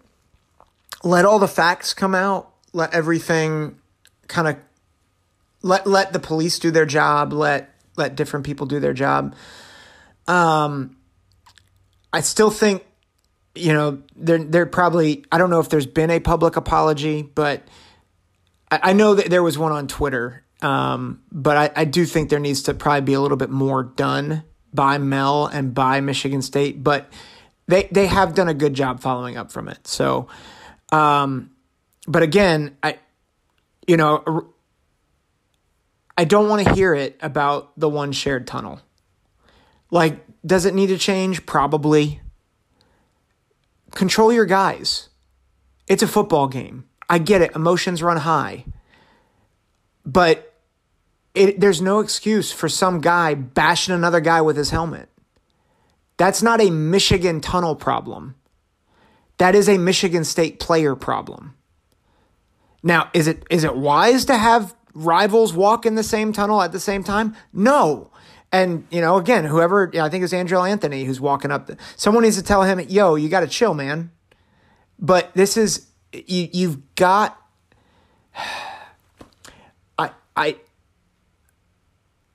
Let 1.04 1.24
all 1.24 1.38
the 1.38 1.48
facts 1.48 1.94
come 1.94 2.14
out. 2.14 2.49
Let 2.72 2.94
everything 2.94 3.78
kind 4.28 4.48
of 4.48 4.56
let 5.62 5.86
let 5.86 6.12
the 6.12 6.20
police 6.20 6.58
do 6.58 6.70
their 6.70 6.86
job. 6.86 7.32
Let 7.32 7.74
let 7.96 8.16
different 8.16 8.46
people 8.46 8.66
do 8.66 8.80
their 8.80 8.92
job. 8.92 9.34
Um, 10.26 10.96
I 12.12 12.20
still 12.20 12.50
think, 12.50 12.84
you 13.54 13.72
know, 13.72 14.02
they're 14.16 14.44
they're 14.44 14.66
probably. 14.66 15.24
I 15.30 15.38
don't 15.38 15.50
know 15.50 15.60
if 15.60 15.68
there's 15.68 15.86
been 15.86 16.10
a 16.10 16.20
public 16.20 16.56
apology, 16.56 17.22
but 17.22 17.62
I, 18.70 18.80
I 18.82 18.92
know 18.92 19.14
that 19.14 19.30
there 19.30 19.42
was 19.42 19.58
one 19.58 19.72
on 19.72 19.88
Twitter. 19.88 20.44
Um, 20.62 21.22
but 21.32 21.56
I, 21.56 21.70
I 21.82 21.84
do 21.86 22.04
think 22.04 22.28
there 22.28 22.38
needs 22.38 22.64
to 22.64 22.74
probably 22.74 23.00
be 23.00 23.14
a 23.14 23.20
little 23.20 23.38
bit 23.38 23.48
more 23.48 23.82
done 23.82 24.44
by 24.74 24.98
Mel 24.98 25.46
and 25.46 25.74
by 25.74 26.00
Michigan 26.00 26.42
State, 26.42 26.84
but 26.84 27.10
they 27.66 27.88
they 27.90 28.06
have 28.06 28.34
done 28.34 28.48
a 28.48 28.54
good 28.54 28.74
job 28.74 29.00
following 29.00 29.36
up 29.36 29.50
from 29.50 29.68
it. 29.68 29.86
So, 29.86 30.28
um, 30.92 31.50
but 32.10 32.24
again, 32.24 32.76
I, 32.82 32.98
you 33.86 33.96
know, 33.96 34.52
I 36.18 36.24
don't 36.24 36.48
want 36.48 36.66
to 36.66 36.74
hear 36.74 36.92
it 36.92 37.16
about 37.22 37.78
the 37.78 37.88
one 37.88 38.10
shared 38.10 38.48
tunnel. 38.48 38.80
Like, 39.92 40.18
does 40.44 40.64
it 40.64 40.74
need 40.74 40.88
to 40.88 40.98
change? 40.98 41.46
Probably. 41.46 42.20
Control 43.92 44.32
your 44.32 44.44
guys. 44.44 45.08
It's 45.86 46.02
a 46.02 46.08
football 46.08 46.48
game. 46.48 46.88
I 47.08 47.18
get 47.18 47.42
it. 47.42 47.54
Emotions 47.54 48.02
run 48.02 48.16
high. 48.16 48.64
But 50.04 50.52
it, 51.32 51.60
there's 51.60 51.80
no 51.80 52.00
excuse 52.00 52.50
for 52.50 52.68
some 52.68 53.00
guy 53.00 53.34
bashing 53.34 53.94
another 53.94 54.20
guy 54.20 54.40
with 54.40 54.56
his 54.56 54.70
helmet. 54.70 55.08
That's 56.16 56.42
not 56.42 56.60
a 56.60 56.70
Michigan 56.70 57.40
tunnel 57.40 57.76
problem. 57.76 58.34
That 59.38 59.54
is 59.54 59.68
a 59.68 59.78
Michigan 59.78 60.24
State 60.24 60.58
player 60.58 60.96
problem. 60.96 61.54
Now, 62.82 63.10
is 63.12 63.26
it 63.26 63.44
is 63.50 63.64
it 63.64 63.76
wise 63.76 64.24
to 64.26 64.36
have 64.36 64.74
rivals 64.94 65.52
walk 65.52 65.86
in 65.86 65.94
the 65.94 66.02
same 66.02 66.32
tunnel 66.32 66.62
at 66.62 66.72
the 66.72 66.80
same 66.80 67.04
time? 67.04 67.36
No. 67.52 68.10
And, 68.52 68.86
you 68.90 69.00
know, 69.00 69.16
again, 69.16 69.44
whoever, 69.44 69.90
I 70.00 70.08
think 70.08 70.24
it's 70.24 70.32
Andrel 70.32 70.68
Anthony 70.68 71.04
who's 71.04 71.20
walking 71.20 71.52
up, 71.52 71.66
the, 71.66 71.76
someone 71.96 72.24
needs 72.24 72.36
to 72.36 72.42
tell 72.42 72.62
him, 72.64 72.80
yo, 72.80 73.14
you 73.14 73.28
got 73.28 73.40
to 73.40 73.46
chill, 73.46 73.74
man. 73.74 74.10
But 74.98 75.32
this 75.34 75.56
is, 75.56 75.86
you, 76.12 76.48
you've 76.52 76.94
got, 76.96 77.40
I, 79.98 80.10
I, 80.36 80.56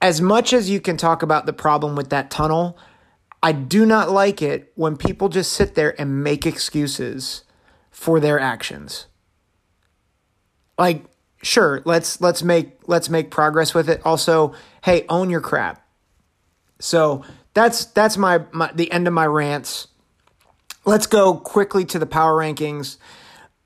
as 0.01 0.21
much 0.21 0.53
as 0.53 0.69
you 0.69 0.79
can 0.79 0.95
talk 0.95 1.21
about 1.21 1.45
the 1.45 1.53
problem 1.53 1.95
with 1.95 2.09
that 2.11 2.31
tunnel, 2.31 2.77
I 3.43 3.51
do 3.51 3.85
not 3.85 4.09
like 4.09 4.41
it 4.41 4.71
when 4.75 4.95
people 4.95 5.29
just 5.29 5.51
sit 5.51 5.75
there 5.75 5.99
and 5.99 6.23
make 6.23 6.45
excuses 6.45 7.43
for 7.91 8.19
their 8.19 8.39
actions. 8.39 9.07
Like, 10.77 11.05
sure, 11.41 11.81
let's 11.85 12.19
let's 12.21 12.43
make 12.43 12.79
let's 12.87 13.09
make 13.09 13.31
progress 13.31 13.73
with 13.73 13.89
it. 13.89 14.01
Also, 14.05 14.53
hey, 14.83 15.05
own 15.09 15.29
your 15.29 15.41
crap. 15.41 15.85
So 16.79 17.23
that's 17.53 17.85
that's 17.85 18.17
my, 18.17 18.41
my 18.51 18.71
the 18.73 18.91
end 18.91 19.07
of 19.07 19.13
my 19.13 19.25
rants. 19.25 19.87
Let's 20.83 21.07
go 21.07 21.35
quickly 21.35 21.85
to 21.85 21.99
the 21.99 22.05
power 22.05 22.33
rankings. 22.33 22.97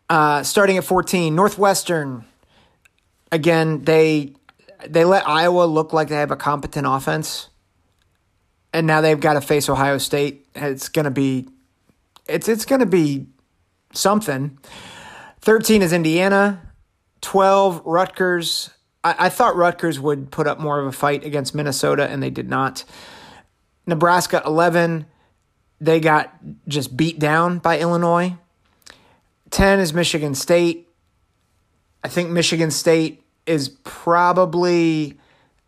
Uh, 0.09 0.41
starting 0.41 0.77
at 0.77 0.83
14, 0.83 1.35
Northwestern. 1.35 2.25
Again, 3.31 3.83
they 3.83 4.33
they 4.87 5.05
let 5.05 5.27
Iowa 5.27 5.65
look 5.65 5.91
like 5.91 6.07
they 6.07 6.15
have 6.15 6.31
a 6.31 6.37
competent 6.37 6.87
offense, 6.87 7.49
and 8.73 8.87
now 8.87 9.01
they've 9.01 9.19
got 9.19 9.33
to 9.33 9.41
face 9.41 9.69
Ohio 9.69 9.97
State. 9.97 10.47
It's 10.55 10.89
gonna 10.89 11.11
be, 11.11 11.47
it's 12.27 12.47
it's 12.47 12.65
gonna 12.65 12.85
be 12.85 13.27
something. 13.93 14.57
13 15.41 15.81
is 15.81 15.93
Indiana. 15.93 16.68
12, 17.21 17.81
Rutgers. 17.85 18.69
I, 19.03 19.15
I 19.19 19.29
thought 19.29 19.55
Rutgers 19.55 19.99
would 19.99 20.31
put 20.31 20.47
up 20.47 20.59
more 20.59 20.79
of 20.79 20.88
a 20.88 20.91
fight 20.91 21.23
against 21.23 21.55
Minnesota, 21.55 22.07
and 22.07 22.21
they 22.21 22.29
did 22.29 22.49
not. 22.49 22.83
Nebraska, 23.85 24.41
11. 24.45 25.05
They 25.81 25.99
got 25.99 26.33
just 26.67 26.95
beat 26.95 27.19
down 27.19 27.59
by 27.59 27.79
Illinois. 27.79 28.35
10 29.51 29.79
is 29.79 29.93
Michigan 29.93 30.35
State. 30.35 30.88
I 32.03 32.07
think 32.07 32.29
Michigan 32.29 32.71
State 32.71 33.23
is 33.45 33.69
probably, 33.83 35.19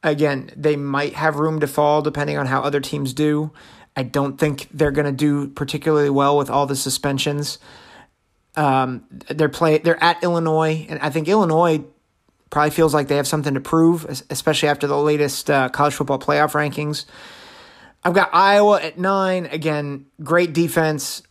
again, 0.04 0.52
they 0.56 0.76
might 0.76 1.14
have 1.14 1.38
room 1.38 1.60
to 1.60 1.68
fall 1.68 2.02
depending 2.02 2.38
on 2.38 2.46
how 2.46 2.62
other 2.62 2.80
teams 2.80 3.14
do. 3.14 3.52
I 3.96 4.04
don't 4.04 4.38
think 4.38 4.68
they're 4.72 4.92
going 4.92 5.06
to 5.06 5.12
do 5.12 5.48
particularly 5.50 6.10
well 6.10 6.38
with 6.38 6.50
all 6.50 6.66
the 6.66 6.76
suspensions. 6.76 7.60
Um, 8.56 9.06
they're 9.30 9.50
play 9.50 9.78
they're 9.78 10.04
at 10.04 10.24
Illinois, 10.24 10.86
and 10.90 11.00
I 11.00 11.10
think 11.10 11.28
Illinois 11.28 11.84
probably 12.50 12.72
feels 12.72 12.94
like 12.94 13.08
they 13.08 13.16
have 13.16 13.28
something 13.28 13.54
to 13.54 13.62
prove, 13.62 14.06
especially 14.30 14.70
after 14.70 14.86
the 14.86 14.98
latest 14.98 15.50
uh, 15.50 15.70
college 15.70 15.94
football 15.94 16.20
playoff 16.20 16.52
rankings. 16.52 17.06
I've 18.04 18.14
got 18.14 18.30
Iowa 18.34 18.82
at 18.82 18.98
nine. 18.98 19.46
Again, 19.46 20.08
great 20.22 20.54
defense. 20.54 21.24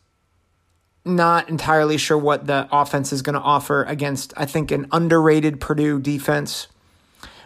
Not 1.04 1.48
entirely 1.48 1.98
sure 1.98 2.18
what 2.18 2.46
the 2.46 2.68
offense 2.72 3.12
is 3.12 3.22
going 3.22 3.34
to 3.34 3.40
offer 3.40 3.84
against, 3.84 4.32
I 4.36 4.46
think, 4.46 4.70
an 4.70 4.86
underrated 4.92 5.60
Purdue 5.60 6.00
defense. 6.00 6.68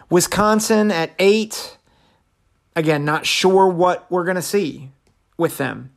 Wisconsin 0.09 0.91
at 0.91 1.11
eight. 1.19 1.77
Again, 2.75 3.05
not 3.05 3.25
sure 3.25 3.67
what 3.67 4.09
we're 4.11 4.25
going 4.25 4.35
to 4.35 4.41
see 4.41 4.91
with 5.37 5.57
them. 5.57 5.91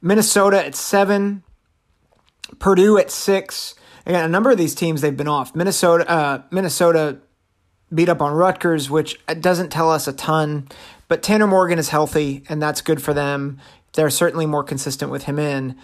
Minnesota 0.00 0.64
at 0.64 0.74
seven. 0.74 1.42
Purdue 2.58 2.98
at 2.98 3.10
six. 3.10 3.74
Again, 4.06 4.24
a 4.24 4.28
number 4.28 4.50
of 4.50 4.58
these 4.58 4.74
teams 4.74 5.00
they've 5.00 5.16
been 5.16 5.28
off. 5.28 5.54
Minnesota, 5.54 6.08
uh, 6.08 6.42
Minnesota 6.50 7.18
beat 7.92 8.08
up 8.08 8.20
on 8.20 8.34
Rutgers, 8.34 8.90
which 8.90 9.18
doesn't 9.40 9.70
tell 9.70 9.90
us 9.90 10.06
a 10.06 10.12
ton. 10.12 10.68
But 11.08 11.22
Tanner 11.22 11.46
Morgan 11.46 11.78
is 11.78 11.90
healthy, 11.90 12.44
and 12.48 12.60
that's 12.60 12.80
good 12.80 13.02
for 13.02 13.14
them. 13.14 13.60
They're 13.94 14.10
certainly 14.10 14.46
more 14.46 14.64
consistent 14.64 15.10
with 15.10 15.24
him 15.24 15.38
in. 15.38 15.76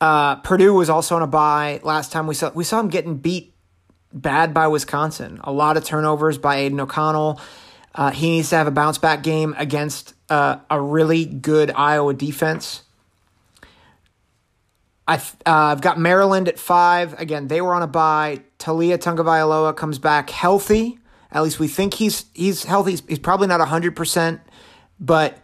Uh, 0.00 0.36
Purdue 0.36 0.74
was 0.74 0.90
also 0.90 1.16
on 1.16 1.22
a 1.22 1.26
bye. 1.26 1.80
Last 1.82 2.10
time 2.10 2.26
we 2.26 2.34
saw 2.34 2.50
we 2.54 2.64
saw 2.64 2.80
him 2.80 2.88
getting 2.88 3.18
beat 3.18 3.54
bad 4.12 4.54
by 4.54 4.66
Wisconsin. 4.66 5.40
A 5.44 5.52
lot 5.52 5.76
of 5.76 5.84
turnovers 5.84 6.38
by 6.38 6.56
Aidan 6.56 6.80
O'Connell. 6.80 7.40
Uh, 7.94 8.10
he 8.10 8.30
needs 8.30 8.50
to 8.50 8.56
have 8.56 8.66
a 8.66 8.70
bounce 8.72 8.98
back 8.98 9.22
game 9.22 9.54
against 9.58 10.14
uh, 10.28 10.58
a 10.70 10.80
really 10.80 11.24
good 11.24 11.70
Iowa 11.70 12.14
defense. 12.14 12.82
I've, 15.10 15.34
uh, 15.44 15.50
I've 15.72 15.80
got 15.80 15.98
Maryland 15.98 16.46
at 16.46 16.56
five. 16.56 17.18
Again, 17.18 17.48
they 17.48 17.60
were 17.60 17.74
on 17.74 17.82
a 17.82 17.88
bye. 17.88 18.42
Taulia 18.60 18.96
Tagovailoa 18.96 19.76
comes 19.76 19.98
back 19.98 20.30
healthy. 20.30 21.00
At 21.32 21.42
least 21.42 21.58
we 21.58 21.66
think 21.66 21.94
he's 21.94 22.26
he's 22.32 22.62
healthy. 22.62 22.92
He's, 22.92 23.02
he's 23.08 23.18
probably 23.18 23.48
not 23.48 23.60
hundred 23.66 23.96
percent, 23.96 24.40
but 25.00 25.36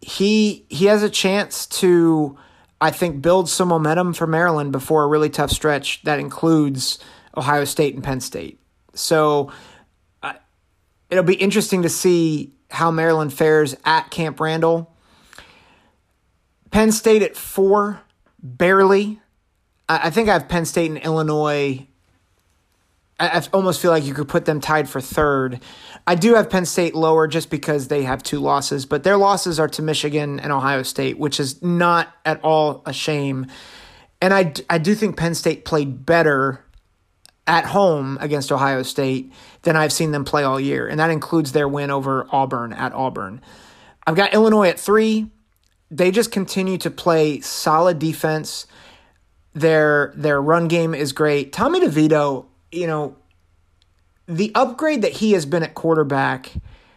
he 0.00 0.66
he 0.68 0.86
has 0.86 1.04
a 1.04 1.08
chance 1.10 1.64
to, 1.66 2.36
I 2.80 2.90
think, 2.90 3.22
build 3.22 3.48
some 3.48 3.68
momentum 3.68 4.14
for 4.14 4.26
Maryland 4.26 4.72
before 4.72 5.04
a 5.04 5.06
really 5.06 5.30
tough 5.30 5.52
stretch 5.52 6.02
that 6.02 6.18
includes 6.18 6.98
Ohio 7.36 7.64
State 7.64 7.94
and 7.94 8.02
Penn 8.02 8.20
State. 8.20 8.58
So 8.94 9.52
uh, 10.24 10.32
it'll 11.08 11.22
be 11.22 11.34
interesting 11.34 11.82
to 11.82 11.88
see 11.88 12.52
how 12.68 12.90
Maryland 12.90 13.32
fares 13.32 13.76
at 13.84 14.10
Camp 14.10 14.40
Randall. 14.40 14.92
Penn 16.72 16.90
State 16.90 17.22
at 17.22 17.36
four 17.36 18.02
barely. 18.42 19.20
I, 19.88 20.08
I 20.08 20.10
think 20.10 20.28
I 20.28 20.34
have 20.34 20.48
Penn 20.48 20.64
State 20.64 20.90
and 20.90 20.98
Illinois 20.98 21.88
I, 23.18 23.28
I 23.28 23.42
almost 23.52 23.80
feel 23.80 23.90
like 23.90 24.04
you 24.04 24.14
could 24.14 24.28
put 24.28 24.44
them 24.44 24.60
tied 24.60 24.88
for 24.88 25.00
third. 25.00 25.60
I 26.06 26.14
do 26.14 26.34
have 26.34 26.48
Penn 26.50 26.64
State 26.64 26.94
lower 26.94 27.26
just 27.26 27.50
because 27.50 27.88
they 27.88 28.02
have 28.02 28.22
two 28.22 28.40
losses, 28.40 28.86
but 28.86 29.02
their 29.02 29.16
losses 29.16 29.58
are 29.60 29.68
to 29.68 29.82
Michigan 29.82 30.40
and 30.40 30.52
Ohio 30.52 30.82
State, 30.82 31.18
which 31.18 31.40
is 31.40 31.62
not 31.62 32.08
at 32.24 32.42
all 32.42 32.82
a 32.86 32.92
shame. 32.92 33.46
And 34.20 34.32
I, 34.32 34.52
I 34.70 34.78
do 34.78 34.94
think 34.94 35.16
Penn 35.16 35.34
State 35.34 35.64
played 35.64 36.06
better 36.06 36.64
at 37.46 37.64
home 37.64 38.18
against 38.20 38.52
Ohio 38.52 38.82
State 38.82 39.32
than 39.62 39.76
I've 39.76 39.92
seen 39.92 40.12
them 40.12 40.24
play 40.24 40.44
all 40.44 40.60
year, 40.60 40.86
and 40.86 41.00
that 41.00 41.10
includes 41.10 41.52
their 41.52 41.68
win 41.68 41.90
over 41.90 42.26
Auburn 42.30 42.72
at 42.72 42.92
Auburn. 42.92 43.40
I've 44.06 44.16
got 44.16 44.34
Illinois 44.34 44.68
at 44.68 44.80
three. 44.80 45.30
They 45.90 46.10
just 46.10 46.30
continue 46.30 46.78
to 46.78 46.90
play 46.90 47.40
solid 47.40 47.98
defense. 47.98 48.66
Their 49.54 50.12
their 50.16 50.40
run 50.40 50.68
game 50.68 50.94
is 50.94 51.12
great. 51.12 51.52
Tommy 51.52 51.80
DeVito, 51.80 52.46
you 52.70 52.86
know, 52.86 53.16
the 54.26 54.52
upgrade 54.54 55.02
that 55.02 55.12
he 55.12 55.32
has 55.32 55.46
been 55.46 55.62
at 55.62 55.74
quarterback 55.74 56.52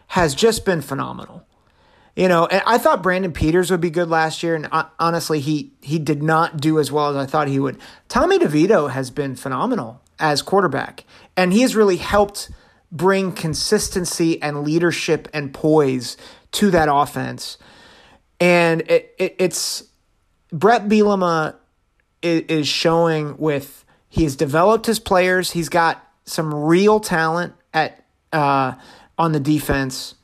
has 0.08 0.34
just 0.34 0.66
been 0.66 0.82
phenomenal. 0.82 1.46
You 2.14 2.28
know, 2.28 2.44
and 2.44 2.62
I 2.66 2.76
thought 2.76 3.02
Brandon 3.02 3.32
Peters 3.32 3.70
would 3.70 3.80
be 3.80 3.88
good 3.88 4.10
last 4.10 4.42
year, 4.42 4.54
and 4.54 4.68
honestly, 4.98 5.40
he 5.40 5.72
he 5.80 5.98
did 5.98 6.22
not 6.22 6.60
do 6.60 6.78
as 6.78 6.92
well 6.92 7.08
as 7.08 7.16
I 7.16 7.24
thought 7.24 7.48
he 7.48 7.58
would. 7.58 7.78
Tommy 8.08 8.38
DeVito 8.38 8.90
has 8.90 9.10
been 9.10 9.34
phenomenal 9.34 10.02
as 10.18 10.42
quarterback, 10.42 11.04
and 11.34 11.54
he 11.54 11.62
has 11.62 11.74
really 11.74 11.96
helped 11.96 12.50
bring 12.92 13.32
consistency 13.32 14.40
and 14.42 14.62
leadership 14.62 15.26
and 15.32 15.54
poise 15.54 16.18
to 16.52 16.70
that 16.70 16.90
offense. 16.92 17.56
And 18.42 18.80
it, 18.90 19.14
it 19.18 19.36
it's 19.38 19.84
Bret 20.52 20.88
Bielema 20.88 21.54
is, 22.22 22.40
is 22.48 22.68
showing 22.68 23.36
with 23.38 23.84
he's 24.08 24.34
developed 24.34 24.86
his 24.86 24.98
players. 24.98 25.52
He's 25.52 25.68
got 25.68 26.04
some 26.24 26.52
real 26.52 26.98
talent 26.98 27.54
at 27.72 28.04
uh, 28.32 28.72
on 29.16 29.30
the 29.30 29.38
defense, 29.38 30.16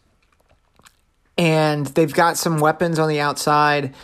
and 1.39 1.87
they've 1.87 2.13
got 2.13 2.37
some 2.37 2.59
weapons 2.59 2.99
on 2.99 3.09
the 3.09 3.21
outside. 3.21 3.95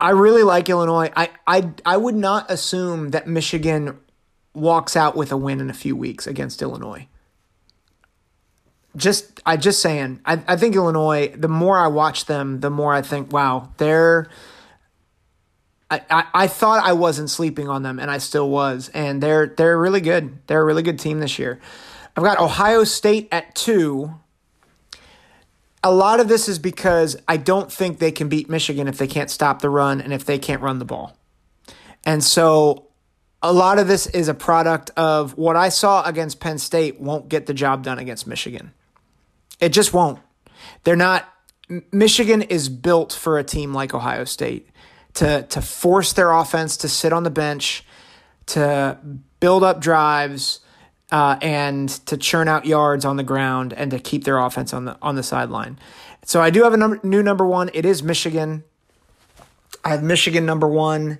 I 0.00 0.10
really 0.10 0.42
like 0.42 0.68
Illinois. 0.68 1.12
I 1.14 1.30
I 1.46 1.70
I 1.86 1.96
would 1.96 2.16
not 2.16 2.50
assume 2.50 3.10
that 3.10 3.28
Michigan 3.28 3.98
walks 4.52 4.96
out 4.96 5.16
with 5.16 5.30
a 5.30 5.36
win 5.36 5.60
in 5.60 5.70
a 5.70 5.74
few 5.74 5.94
weeks 5.94 6.26
against 6.26 6.60
Illinois. 6.60 7.06
Just 8.96 9.40
I 9.44 9.56
just 9.56 9.80
saying. 9.80 10.20
I, 10.24 10.42
I 10.48 10.56
think 10.56 10.74
Illinois, 10.74 11.28
the 11.36 11.48
more 11.48 11.78
I 11.78 11.86
watch 11.88 12.24
them, 12.24 12.60
the 12.60 12.70
more 12.70 12.94
I 12.94 13.02
think, 13.02 13.32
wow, 13.32 13.68
they're 13.76 14.28
I, 15.90 16.02
I, 16.10 16.24
I 16.34 16.46
thought 16.48 16.84
I 16.84 16.92
wasn't 16.92 17.30
sleeping 17.30 17.68
on 17.68 17.82
them 17.82 17.98
and 17.98 18.10
I 18.10 18.18
still 18.18 18.48
was. 18.48 18.90
And 18.92 19.22
they're 19.22 19.46
they're 19.46 19.78
really 19.78 20.00
good. 20.00 20.38
They're 20.46 20.60
a 20.60 20.64
really 20.64 20.82
good 20.82 20.98
team 20.98 21.20
this 21.20 21.38
year. 21.38 21.60
I've 22.16 22.24
got 22.24 22.38
Ohio 22.38 22.84
State 22.84 23.28
at 23.30 23.54
two. 23.54 24.14
A 25.84 25.92
lot 25.92 26.18
of 26.18 26.26
this 26.26 26.48
is 26.48 26.58
because 26.58 27.16
I 27.28 27.36
don't 27.36 27.70
think 27.70 27.98
they 27.98 28.10
can 28.10 28.28
beat 28.28 28.48
Michigan 28.48 28.88
if 28.88 28.98
they 28.98 29.06
can't 29.06 29.30
stop 29.30 29.62
the 29.62 29.70
run 29.70 30.00
and 30.00 30.12
if 30.12 30.24
they 30.24 30.38
can't 30.38 30.62
run 30.62 30.78
the 30.78 30.84
ball. 30.84 31.16
And 32.04 32.24
so 32.24 32.88
a 33.42 33.52
lot 33.52 33.78
of 33.78 33.86
this 33.86 34.06
is 34.08 34.28
a 34.28 34.34
product 34.34 34.90
of 34.96 35.36
what 35.36 35.54
I 35.54 35.68
saw 35.68 36.02
against 36.04 36.40
Penn 36.40 36.58
State 36.58 37.00
won't 37.00 37.28
get 37.28 37.46
the 37.46 37.54
job 37.54 37.84
done 37.84 37.98
against 37.98 38.26
Michigan. 38.26 38.72
It 39.60 39.70
just 39.70 39.92
won't. 39.92 40.18
They're 40.84 40.96
not 40.96 41.28
Michigan 41.90 42.42
is 42.42 42.68
built 42.68 43.12
for 43.12 43.38
a 43.38 43.44
team 43.44 43.74
like 43.74 43.92
Ohio 43.92 44.24
State 44.24 44.68
to 45.14 45.42
to 45.42 45.60
force 45.60 46.12
their 46.12 46.30
offense 46.30 46.76
to 46.78 46.88
sit 46.88 47.12
on 47.12 47.24
the 47.24 47.30
bench, 47.30 47.84
to 48.46 48.98
build 49.40 49.64
up 49.64 49.80
drives, 49.80 50.60
uh, 51.10 51.36
and 51.42 51.88
to 52.06 52.16
churn 52.16 52.48
out 52.48 52.66
yards 52.66 53.04
on 53.04 53.16
the 53.16 53.24
ground, 53.24 53.72
and 53.72 53.90
to 53.90 53.98
keep 53.98 54.24
their 54.24 54.38
offense 54.38 54.72
on 54.72 54.84
the 54.84 54.96
on 55.02 55.16
the 55.16 55.22
sideline. 55.22 55.78
So 56.24 56.40
I 56.40 56.50
do 56.50 56.62
have 56.62 56.72
a 56.72 56.76
number, 56.76 57.00
new 57.02 57.22
number 57.22 57.46
one. 57.46 57.70
It 57.74 57.84
is 57.84 58.02
Michigan. 58.02 58.64
I 59.84 59.90
have 59.90 60.02
Michigan 60.02 60.46
number 60.46 60.68
one, 60.68 61.18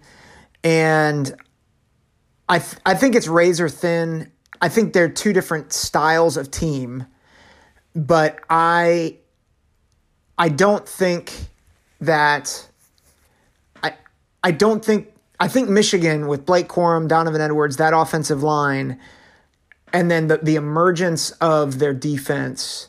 and 0.63 1.35
I 2.49 2.59
th- 2.59 2.81
I 2.85 2.95
think 2.95 3.15
it's 3.15 3.29
razor 3.29 3.69
thin. 3.69 4.31
I 4.61 4.69
think 4.69 4.93
they're 4.93 5.09
two 5.09 5.33
different 5.33 5.73
styles 5.73 6.37
of 6.37 6.51
team, 6.51 7.07
but 7.97 8.41
I 8.51 9.17
I 10.39 10.51
don't 10.51 10.87
think 10.87 11.33
that 12.03 12.69
I 13.83 13.95
I 14.45 14.51
don't 14.51 14.85
think 14.85 15.13
I 15.41 15.49
think 15.49 15.69
Michigan 15.69 16.29
with 16.29 16.45
Blake 16.45 16.69
Corum, 16.69 17.09
Donovan 17.09 17.41
Edwards, 17.41 17.79
that 17.79 17.95
offensive 17.95 18.43
line, 18.43 19.01
and 19.93 20.11
then 20.11 20.29
the, 20.29 20.37
the 20.39 20.57
emergence 20.57 21.31
of 21.33 21.79
their 21.79 21.95
defense 21.95 22.89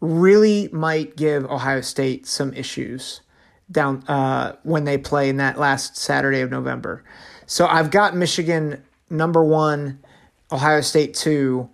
really 0.00 0.68
might 0.72 1.16
give 1.16 1.44
Ohio 1.44 1.82
State 1.82 2.26
some 2.26 2.52
issues 2.54 3.20
down 3.70 4.02
uh, 4.08 4.56
when 4.62 4.84
they 4.84 4.96
play 4.96 5.28
in 5.28 5.36
that 5.36 5.58
last 5.58 5.96
Saturday 5.96 6.40
of 6.40 6.50
November. 6.50 7.04
So 7.46 7.66
I've 7.66 7.90
got 7.90 8.16
Michigan 8.16 8.82
number 9.10 9.44
one, 9.44 9.98
Ohio 10.50 10.80
State 10.80 11.12
two, 11.12 11.68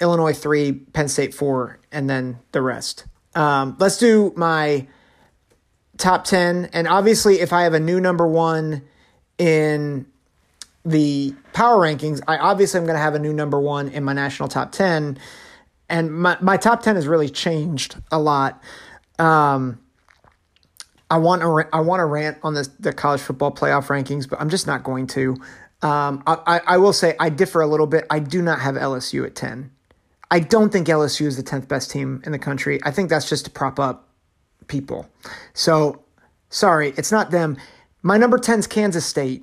Illinois 0.00 0.32
three, 0.32 0.72
Penn 0.72 1.08
State 1.08 1.34
four, 1.34 1.78
and 1.92 2.08
then 2.08 2.38
the 2.52 2.62
rest. 2.62 3.04
Um, 3.34 3.76
let's 3.78 3.98
do 3.98 4.32
my 4.36 4.86
top 6.00 6.24
10. 6.24 6.70
And 6.72 6.88
obviously, 6.88 7.40
if 7.40 7.52
I 7.52 7.62
have 7.62 7.74
a 7.74 7.80
new 7.80 8.00
number 8.00 8.26
one 8.26 8.82
in 9.38 10.06
the 10.84 11.34
power 11.52 11.78
rankings, 11.78 12.20
I 12.26 12.38
obviously 12.38 12.78
am 12.78 12.86
going 12.86 12.96
to 12.96 13.02
have 13.02 13.14
a 13.14 13.18
new 13.18 13.32
number 13.32 13.60
one 13.60 13.88
in 13.88 14.02
my 14.02 14.12
national 14.12 14.48
top 14.48 14.72
10. 14.72 15.18
And 15.88 16.12
my, 16.12 16.36
my 16.40 16.56
top 16.56 16.82
10 16.82 16.96
has 16.96 17.06
really 17.06 17.28
changed 17.28 17.96
a 18.10 18.18
lot. 18.18 18.62
Um, 19.18 19.80
I 21.10 21.18
want 21.18 21.42
to 21.42 21.76
I 21.76 21.80
want 21.80 21.98
to 22.00 22.04
rant 22.04 22.38
on 22.44 22.54
this, 22.54 22.68
the 22.78 22.92
college 22.92 23.20
football 23.20 23.50
playoff 23.50 23.88
rankings, 23.88 24.28
but 24.28 24.40
I'm 24.40 24.48
just 24.48 24.68
not 24.68 24.84
going 24.84 25.08
to. 25.08 25.36
Um, 25.82 26.22
I, 26.26 26.60
I 26.66 26.76
will 26.76 26.92
say 26.92 27.16
I 27.18 27.30
differ 27.30 27.60
a 27.60 27.66
little 27.66 27.88
bit. 27.88 28.06
I 28.10 28.20
do 28.20 28.40
not 28.40 28.60
have 28.60 28.76
LSU 28.76 29.26
at 29.26 29.34
10. 29.34 29.72
I 30.30 30.40
don't 30.40 30.70
think 30.70 30.86
LSU 30.86 31.26
is 31.26 31.36
the 31.36 31.42
10th 31.42 31.66
best 31.66 31.90
team 31.90 32.22
in 32.24 32.32
the 32.32 32.38
country. 32.38 32.80
I 32.84 32.90
think 32.90 33.10
that's 33.10 33.28
just 33.28 33.44
to 33.46 33.50
prop 33.50 33.80
up 33.80 34.08
people. 34.68 35.08
So, 35.54 36.04
sorry, 36.50 36.94
it's 36.96 37.10
not 37.10 37.30
them. 37.30 37.56
My 38.02 38.16
number 38.16 38.38
10 38.38 38.60
is 38.60 38.66
Kansas 38.66 39.04
State. 39.04 39.42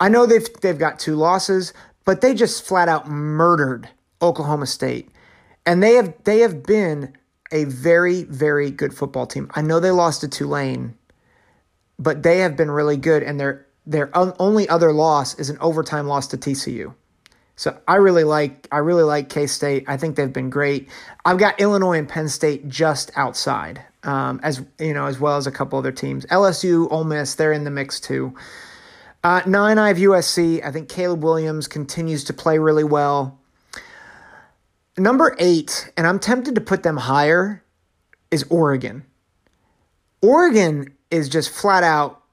I 0.00 0.08
know 0.08 0.26
they've 0.26 0.46
they've 0.62 0.78
got 0.78 0.98
two 0.98 1.14
losses, 1.14 1.72
but 2.04 2.22
they 2.22 2.34
just 2.34 2.66
flat 2.66 2.88
out 2.88 3.08
murdered 3.08 3.88
Oklahoma 4.20 4.66
State. 4.66 5.08
And 5.64 5.80
they 5.80 5.94
have 5.94 6.12
they 6.24 6.40
have 6.40 6.64
been 6.64 7.12
a 7.52 7.64
very 7.64 8.24
very 8.24 8.70
good 8.70 8.94
football 8.94 9.26
team. 9.26 9.48
I 9.54 9.62
know 9.62 9.78
they 9.78 9.92
lost 9.92 10.22
to 10.22 10.28
Tulane, 10.28 10.96
but 12.00 12.24
they 12.24 12.38
have 12.38 12.56
been 12.56 12.70
really 12.70 12.96
good 12.96 13.22
and 13.22 13.38
they're 13.38 13.66
their 13.86 14.10
only 14.16 14.68
other 14.68 14.92
loss 14.92 15.38
is 15.38 15.50
an 15.50 15.58
overtime 15.60 16.06
loss 16.06 16.26
to 16.28 16.36
TCU. 16.36 16.94
So 17.62 17.78
I 17.86 17.94
really 17.94 18.24
like 18.24 18.66
I 18.72 18.78
really 18.78 19.04
like 19.04 19.28
K 19.28 19.46
State. 19.46 19.84
I 19.86 19.96
think 19.96 20.16
they've 20.16 20.32
been 20.32 20.50
great. 20.50 20.88
I've 21.24 21.38
got 21.38 21.60
Illinois 21.60 21.96
and 21.96 22.08
Penn 22.08 22.28
State 22.28 22.68
just 22.68 23.12
outside, 23.14 23.80
um, 24.02 24.40
as 24.42 24.64
you 24.80 24.92
know, 24.92 25.06
as 25.06 25.20
well 25.20 25.36
as 25.36 25.46
a 25.46 25.52
couple 25.52 25.78
other 25.78 25.92
teams. 25.92 26.26
LSU, 26.26 26.90
Ole 26.90 27.04
Miss, 27.04 27.36
they're 27.36 27.52
in 27.52 27.62
the 27.62 27.70
mix 27.70 28.00
too. 28.00 28.34
Uh, 29.22 29.42
nine, 29.46 29.78
I 29.78 29.86
have 29.86 29.98
USC. 29.98 30.60
I 30.64 30.72
think 30.72 30.88
Caleb 30.88 31.22
Williams 31.22 31.68
continues 31.68 32.24
to 32.24 32.32
play 32.32 32.58
really 32.58 32.82
well. 32.82 33.38
Number 34.98 35.36
eight, 35.38 35.88
and 35.96 36.04
I'm 36.04 36.18
tempted 36.18 36.56
to 36.56 36.60
put 36.60 36.82
them 36.82 36.96
higher, 36.96 37.62
is 38.32 38.42
Oregon. 38.50 39.04
Oregon 40.20 40.92
is 41.12 41.28
just 41.28 41.48
flat 41.48 41.84
out 41.84 42.24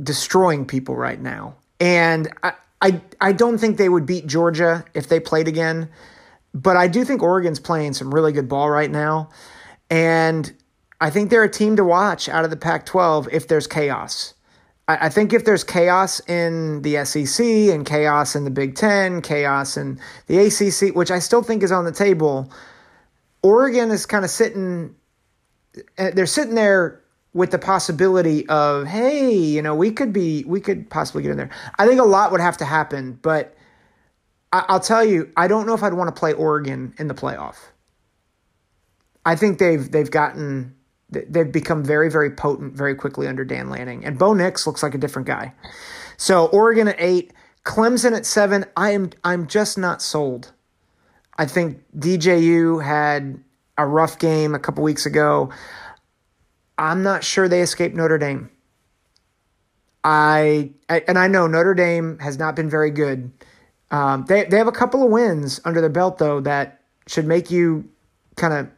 destroying 0.00 0.64
people 0.64 0.94
right 0.94 1.20
now. 1.20 1.56
And 1.80 2.32
I, 2.44 2.52
I, 2.80 3.00
I 3.20 3.32
don't 3.32 3.58
think 3.58 3.78
they 3.78 3.88
would 3.88 4.06
beat 4.06 4.26
Georgia 4.26 4.84
if 4.94 5.08
they 5.08 5.20
played 5.20 5.48
again, 5.48 5.88
but 6.52 6.76
I 6.76 6.88
do 6.88 7.04
think 7.04 7.22
Oregon's 7.22 7.60
playing 7.60 7.94
some 7.94 8.12
really 8.12 8.32
good 8.32 8.48
ball 8.48 8.70
right 8.70 8.90
now. 8.90 9.30
And 9.90 10.52
I 11.00 11.10
think 11.10 11.30
they're 11.30 11.44
a 11.44 11.50
team 11.50 11.76
to 11.76 11.84
watch 11.84 12.28
out 12.28 12.44
of 12.44 12.50
the 12.50 12.56
Pac 12.56 12.86
12 12.86 13.28
if 13.32 13.48
there's 13.48 13.66
chaos. 13.66 14.34
I, 14.88 15.06
I 15.06 15.08
think 15.08 15.32
if 15.32 15.44
there's 15.44 15.64
chaos 15.64 16.20
in 16.28 16.82
the 16.82 17.04
SEC 17.04 17.44
and 17.44 17.86
chaos 17.86 18.34
in 18.34 18.44
the 18.44 18.50
Big 18.50 18.74
Ten, 18.74 19.22
chaos 19.22 19.76
in 19.76 20.00
the 20.26 20.38
ACC, 20.38 20.94
which 20.94 21.10
I 21.10 21.18
still 21.18 21.42
think 21.42 21.62
is 21.62 21.72
on 21.72 21.84
the 21.84 21.92
table, 21.92 22.50
Oregon 23.42 23.90
is 23.90 24.06
kind 24.06 24.24
of 24.24 24.30
sitting, 24.30 24.94
eh, 25.98 26.10
they're 26.10 26.26
sitting 26.26 26.54
there 26.54 27.03
with 27.34 27.50
the 27.50 27.58
possibility 27.58 28.48
of 28.48 28.86
hey 28.86 29.32
you 29.32 29.60
know 29.60 29.74
we 29.74 29.90
could 29.90 30.12
be 30.12 30.44
we 30.44 30.60
could 30.60 30.88
possibly 30.88 31.22
get 31.22 31.30
in 31.30 31.36
there 31.36 31.50
i 31.78 31.86
think 31.86 32.00
a 32.00 32.04
lot 32.04 32.32
would 32.32 32.40
have 32.40 32.56
to 32.56 32.64
happen 32.64 33.18
but 33.22 33.54
I, 34.52 34.64
will 34.72 34.80
tell 34.80 35.04
you 35.04 35.30
i 35.36 35.46
don't 35.46 35.66
know 35.66 35.74
if 35.74 35.82
i'd 35.82 35.94
want 35.94 36.14
to 36.14 36.18
play 36.18 36.32
oregon 36.32 36.94
in 36.98 37.08
the 37.08 37.14
playoff 37.14 37.56
i 39.26 39.36
think 39.36 39.58
they've 39.58 39.90
they've 39.90 40.10
gotten 40.10 40.74
they've 41.10 41.50
become 41.52 41.84
very 41.84 42.10
very 42.10 42.30
potent 42.30 42.74
very 42.74 42.94
quickly 42.94 43.26
under 43.26 43.44
dan 43.44 43.68
lanning 43.68 44.04
and 44.04 44.18
bo 44.18 44.32
nix 44.32 44.66
looks 44.66 44.82
like 44.82 44.94
a 44.94 44.98
different 44.98 45.26
guy 45.26 45.52
so 46.16 46.46
oregon 46.46 46.88
at 46.88 46.96
eight 46.98 47.32
Clemson 47.64 48.14
at 48.14 48.26
seven, 48.26 48.66
I 48.76 48.90
am 48.90 49.10
I'm 49.24 49.46
just 49.46 49.78
not 49.78 50.02
sold. 50.02 50.52
I 51.36 51.46
think 51.46 51.82
DJU 51.98 52.84
had 52.84 53.42
a 53.76 53.86
rough 53.86 54.18
game 54.18 54.54
a 54.54 54.58
couple 54.58 54.84
weeks 54.84 55.06
ago. 55.06 55.50
I'm 56.78 57.02
not 57.02 57.24
sure 57.24 57.48
they 57.48 57.62
escaped 57.62 57.94
Notre 57.94 58.18
Dame. 58.18 58.50
I, 60.02 60.72
and 60.88 61.18
I 61.18 61.28
know 61.28 61.46
Notre 61.46 61.74
Dame 61.74 62.18
has 62.18 62.38
not 62.38 62.56
been 62.56 62.68
very 62.68 62.90
good. 62.90 63.30
Um, 63.90 64.24
they 64.26 64.44
they 64.44 64.58
have 64.58 64.66
a 64.66 64.72
couple 64.72 65.04
of 65.04 65.10
wins 65.10 65.60
under 65.64 65.80
their 65.80 65.90
belt 65.90 66.18
though 66.18 66.40
that 66.40 66.80
should 67.06 67.26
make 67.26 67.50
you 67.50 67.88
kind 68.34 68.52
of 68.52 68.68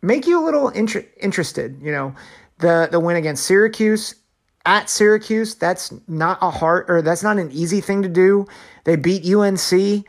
make 0.00 0.26
you 0.26 0.42
a 0.42 0.44
little 0.44 0.70
inter- 0.70 1.06
interested. 1.20 1.78
You 1.80 1.92
know, 1.92 2.14
the 2.58 2.88
the 2.90 2.98
win 2.98 3.16
against 3.16 3.44
Syracuse 3.44 4.16
at 4.64 4.88
Syracuse, 4.88 5.54
that's 5.54 5.92
not 6.08 6.38
a 6.40 6.50
hard 6.50 6.88
or 6.88 7.02
that's 7.02 7.22
not 7.22 7.38
an 7.38 7.50
easy 7.52 7.80
thing 7.80 8.02
to 8.02 8.08
do. 8.08 8.46
They 8.84 8.96
beat 8.96 9.24
UNC. 9.24 9.72
You 9.72 10.04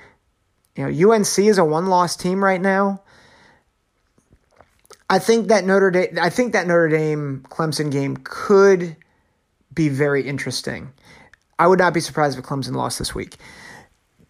know, 0.78 1.12
UNC 1.12 1.40
is 1.40 1.58
a 1.58 1.66
one-loss 1.66 2.16
team 2.16 2.44
right 2.44 2.62
now. 2.62 3.03
I 5.10 5.20
think 5.20 5.48
that 5.50 5.66
Notre 5.66 5.92
Dame 5.92 6.18
I 6.22 6.30
think 6.30 6.54
that 6.54 6.68
Notre 6.68 6.90
Dame 6.90 7.46
Clemson 7.50 7.92
game 7.92 8.18
could 8.18 8.96
be 9.74 9.90
very 9.90 10.28
interesting. 10.28 10.92
I 11.60 11.68
would 11.68 11.80
not 11.80 11.94
be 11.94 12.00
surprised 12.00 12.38
if 12.38 12.46
Clemson 12.46 12.76
lost 12.76 13.00
this 13.00 13.14
week. 13.14 13.38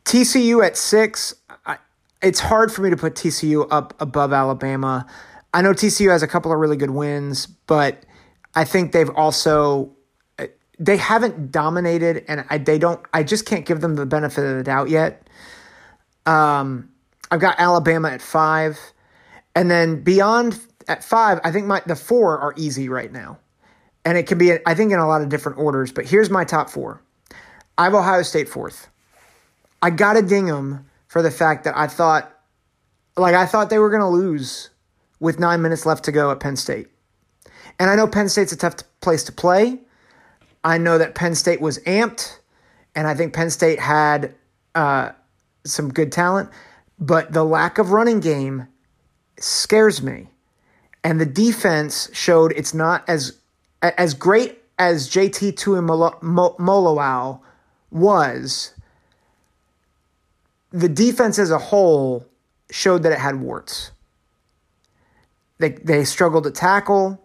TCU 0.05 0.65
at 0.65 0.75
6, 0.75 1.35
I, 1.65 1.77
it's 2.21 2.39
hard 2.39 2.71
for 2.71 2.81
me 2.81 2.89
to 2.89 2.97
put 2.97 3.15
TCU 3.15 3.65
up 3.71 3.99
above 4.01 4.33
Alabama. 4.33 5.05
I 5.53 5.61
know 5.61 5.71
TCU 5.71 6.09
has 6.09 6.21
a 6.21 6.27
couple 6.27 6.51
of 6.51 6.59
really 6.59 6.75
good 6.75 6.91
wins, 6.91 7.45
but 7.45 8.03
I 8.55 8.65
think 8.65 8.91
they've 8.91 9.09
also 9.09 9.91
they 10.79 10.97
haven't 10.97 11.51
dominated, 11.51 12.25
and 12.27 12.45
I, 12.49 12.57
they 12.57 12.77
don't. 12.77 12.99
I 13.13 13.23
just 13.23 13.45
can't 13.45 13.65
give 13.65 13.81
them 13.81 13.95
the 13.95 14.05
benefit 14.05 14.43
of 14.43 14.57
the 14.57 14.63
doubt 14.63 14.89
yet. 14.89 15.27
Um, 16.25 16.89
I've 17.31 17.39
got 17.39 17.59
Alabama 17.59 18.09
at 18.09 18.21
five, 18.21 18.79
and 19.55 19.69
then 19.69 20.03
beyond 20.03 20.59
at 20.87 21.03
five, 21.03 21.39
I 21.43 21.51
think 21.51 21.65
my 21.67 21.81
the 21.85 21.95
four 21.95 22.39
are 22.39 22.53
easy 22.57 22.89
right 22.89 23.11
now, 23.11 23.39
and 24.05 24.17
it 24.17 24.27
can 24.27 24.37
be 24.37 24.53
I 24.65 24.73
think 24.75 24.91
in 24.91 24.99
a 24.99 25.07
lot 25.07 25.21
of 25.21 25.29
different 25.29 25.57
orders. 25.57 25.91
But 25.91 26.05
here's 26.05 26.29
my 26.29 26.43
top 26.43 26.69
four. 26.69 27.01
I 27.77 27.85
have 27.85 27.93
Ohio 27.93 28.23
State 28.23 28.49
fourth. 28.49 28.89
I 29.81 29.89
got 29.89 30.13
to 30.13 30.21
ding 30.21 30.45
them 30.45 30.85
for 31.07 31.21
the 31.21 31.31
fact 31.31 31.65
that 31.65 31.77
I 31.77 31.87
thought, 31.87 32.31
like 33.17 33.35
I 33.35 33.45
thought 33.45 33.69
they 33.69 33.79
were 33.79 33.89
going 33.89 34.01
to 34.01 34.07
lose 34.07 34.69
with 35.19 35.39
nine 35.39 35.61
minutes 35.61 35.85
left 35.85 36.05
to 36.05 36.11
go 36.11 36.31
at 36.31 36.39
Penn 36.39 36.55
State, 36.55 36.87
and 37.79 37.89
I 37.89 37.95
know 37.95 38.07
Penn 38.07 38.29
State's 38.29 38.51
a 38.51 38.57
tough 38.57 38.75
place 39.01 39.23
to 39.25 39.31
play. 39.31 39.79
I 40.63 40.77
know 40.77 40.97
that 40.97 41.13
Penn 41.13 41.35
State 41.35 41.59
was 41.59 41.79
amped, 41.79 42.37
and 42.95 43.07
I 43.07 43.15
think 43.15 43.33
Penn 43.33 43.49
State 43.49 43.79
had 43.79 44.33
uh, 44.75 45.11
some 45.65 45.91
good 45.91 46.11
talent, 46.11 46.49
but 46.99 47.33
the 47.33 47.43
lack 47.43 47.77
of 47.77 47.91
running 47.91 48.19
game 48.19 48.67
scares 49.39 50.01
me. 50.01 50.27
And 51.03 51.19
the 51.19 51.25
defense 51.25 52.09
showed 52.13 52.53
it's 52.53 52.73
not 52.73 53.03
as 53.07 53.37
as 53.81 54.13
great 54.13 54.59
as 54.79 55.09
JT 55.09 55.53
Tuimoloau 55.55 57.39
was. 57.91 58.73
The 60.71 60.89
defense 60.89 61.37
as 61.37 61.51
a 61.51 61.57
whole 61.57 62.25
showed 62.71 63.03
that 63.03 63.11
it 63.11 63.19
had 63.19 63.41
warts. 63.41 63.91
They 65.59 65.69
they 65.69 66.05
struggled 66.05 66.45
to 66.45 66.51
tackle. 66.51 67.19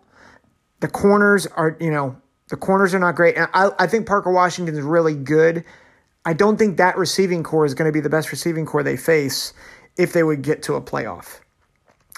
The 0.80 0.88
corners 0.88 1.46
are, 1.46 1.76
you 1.80 1.90
know, 1.90 2.16
the 2.48 2.56
corners 2.56 2.94
are 2.94 2.98
not 2.98 3.14
great. 3.14 3.36
And 3.36 3.48
I, 3.52 3.70
I 3.78 3.86
think 3.86 4.06
Parker 4.06 4.30
Washington 4.32 4.76
is 4.76 4.82
really 4.82 5.14
good. 5.14 5.64
I 6.24 6.32
don't 6.34 6.56
think 6.56 6.76
that 6.76 6.96
receiving 6.96 7.42
corps 7.42 7.64
is 7.64 7.74
going 7.74 7.88
to 7.88 7.92
be 7.92 8.00
the 8.00 8.10
best 8.10 8.30
receiving 8.30 8.66
corps 8.66 8.82
they 8.82 8.96
face 8.96 9.52
if 9.96 10.12
they 10.12 10.22
would 10.22 10.42
get 10.42 10.62
to 10.64 10.74
a 10.74 10.80
playoff. 10.80 11.40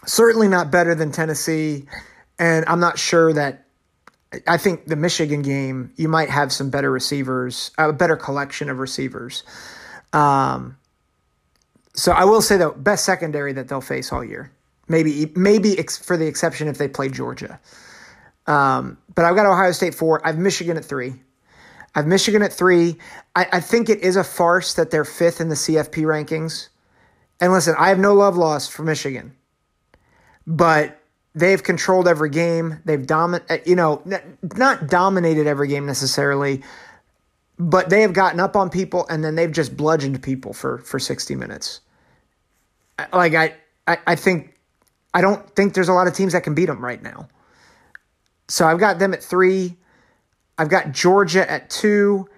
Certainly 0.06 0.48
not 0.48 0.70
better 0.70 0.94
than 0.94 1.12
Tennessee. 1.12 1.86
And 2.38 2.64
I'm 2.66 2.80
not 2.80 2.98
sure 2.98 3.32
that. 3.32 3.66
I 4.46 4.58
think 4.58 4.86
the 4.86 4.94
Michigan 4.94 5.42
game, 5.42 5.92
you 5.96 6.08
might 6.08 6.30
have 6.30 6.52
some 6.52 6.70
better 6.70 6.88
receivers, 6.90 7.72
a 7.78 7.92
better 7.92 8.16
collection 8.16 8.70
of 8.70 8.78
receivers. 8.78 9.42
Um, 10.12 10.76
so 11.94 12.12
I 12.12 12.24
will 12.24 12.40
say 12.40 12.56
though, 12.56 12.70
best 12.70 13.04
secondary 13.04 13.52
that 13.54 13.66
they'll 13.68 13.80
face 13.80 14.12
all 14.12 14.24
year. 14.24 14.52
Maybe, 14.88 15.32
maybe 15.34 15.78
ex- 15.78 15.98
for 15.98 16.16
the 16.16 16.26
exception 16.26 16.68
if 16.68 16.78
they 16.78 16.88
play 16.88 17.08
Georgia. 17.08 17.58
Um, 18.46 18.98
but 19.14 19.24
I've 19.24 19.36
got 19.36 19.46
Ohio 19.46 19.72
State 19.72 19.94
four. 19.94 20.24
I've 20.26 20.38
Michigan 20.38 20.76
at 20.76 20.84
three. 20.84 21.14
I've 21.94 22.06
Michigan 22.06 22.42
at 22.42 22.52
three. 22.52 22.96
I, 23.34 23.46
I 23.52 23.60
think 23.60 23.88
it 23.88 24.00
is 24.00 24.16
a 24.16 24.24
farce 24.24 24.74
that 24.74 24.90
they're 24.90 25.04
fifth 25.04 25.40
in 25.40 25.48
the 25.48 25.54
CFP 25.54 26.04
rankings. 26.04 26.68
And 27.40 27.52
listen, 27.52 27.74
I 27.78 27.88
have 27.88 27.98
no 27.98 28.14
love 28.14 28.36
lost 28.36 28.70
for 28.72 28.82
Michigan, 28.82 29.34
but 30.50 31.00
they've 31.34 31.62
controlled 31.62 32.08
every 32.08 32.28
game. 32.28 32.80
They've 32.84 33.06
dominated, 33.06 33.52
uh, 33.52 33.62
you 33.64 33.76
know, 33.76 34.02
not 34.56 34.88
dominated 34.88 35.46
every 35.46 35.68
game 35.68 35.86
necessarily, 35.86 36.62
but 37.56 37.88
they 37.88 38.02
have 38.02 38.12
gotten 38.12 38.40
up 38.40 38.56
on 38.56 38.68
people 38.68 39.06
and 39.08 39.22
then 39.24 39.36
they've 39.36 39.52
just 39.52 39.76
bludgeoned 39.76 40.22
people 40.22 40.52
for 40.52 40.78
for 40.78 40.98
60 40.98 41.36
minutes. 41.36 41.80
Like 43.12 43.34
I, 43.34 43.54
I, 43.86 43.98
I 44.08 44.14
think, 44.16 44.58
I 45.14 45.20
don't 45.20 45.48
think 45.54 45.74
there's 45.74 45.88
a 45.88 45.92
lot 45.92 46.08
of 46.08 46.14
teams 46.14 46.32
that 46.32 46.42
can 46.42 46.54
beat 46.54 46.66
them 46.66 46.84
right 46.84 47.00
now. 47.00 47.28
So 48.48 48.66
I've 48.66 48.80
got 48.80 48.98
them 48.98 49.14
at 49.14 49.22
three. 49.22 49.76
I've 50.58 50.68
got 50.68 50.92
Georgia 50.92 51.48
at 51.50 51.70
two, 51.70 52.28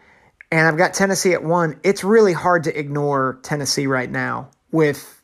and 0.53 0.69
I've 0.69 0.77
got 0.77 0.95
Tennessee 0.95 1.33
at 1.33 1.43
one. 1.43 1.81
It's 1.83 2.05
really 2.05 2.35
hard 2.35 2.65
to 2.65 2.79
ignore 2.79 3.41
Tennessee 3.43 3.87
right 3.87 4.11
now 4.11 4.51
with, 4.71 5.22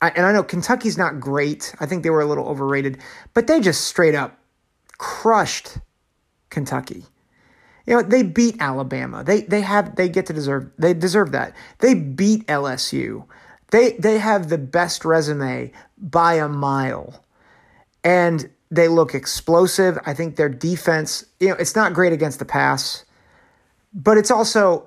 and 0.00 0.24
I 0.24 0.32
know 0.32 0.42
Kentucky's 0.42 0.96
not 0.96 1.20
great. 1.20 1.74
I 1.80 1.86
think 1.86 2.02
they 2.02 2.10
were 2.10 2.20
a 2.20 2.26
little 2.26 2.46
overrated, 2.46 2.98
but 3.34 3.46
they 3.46 3.60
just 3.60 3.86
straight 3.86 4.14
up 4.14 4.38
crushed 4.98 5.78
Kentucky. 6.50 7.04
You 7.86 7.94
know, 7.94 8.02
they 8.02 8.22
beat 8.22 8.56
Alabama. 8.60 9.24
They 9.24 9.42
they 9.42 9.62
have 9.62 9.96
they 9.96 10.08
get 10.08 10.26
to 10.26 10.32
deserve 10.32 10.70
they 10.78 10.94
deserve 10.94 11.32
that. 11.32 11.54
They 11.78 11.94
beat 11.94 12.46
LSU. 12.46 13.24
They 13.70 13.92
they 13.92 14.18
have 14.18 14.48
the 14.48 14.58
best 14.58 15.04
resume 15.04 15.72
by 15.96 16.34
a 16.34 16.48
mile. 16.48 17.24
And 18.04 18.50
they 18.70 18.88
look 18.88 19.14
explosive. 19.14 19.98
I 20.04 20.14
think 20.14 20.36
their 20.36 20.48
defense, 20.48 21.24
you 21.40 21.48
know, 21.48 21.54
it's 21.54 21.74
not 21.74 21.94
great 21.94 22.12
against 22.12 22.38
the 22.38 22.44
pass, 22.44 23.04
but 23.94 24.18
it's 24.18 24.30
also, 24.30 24.86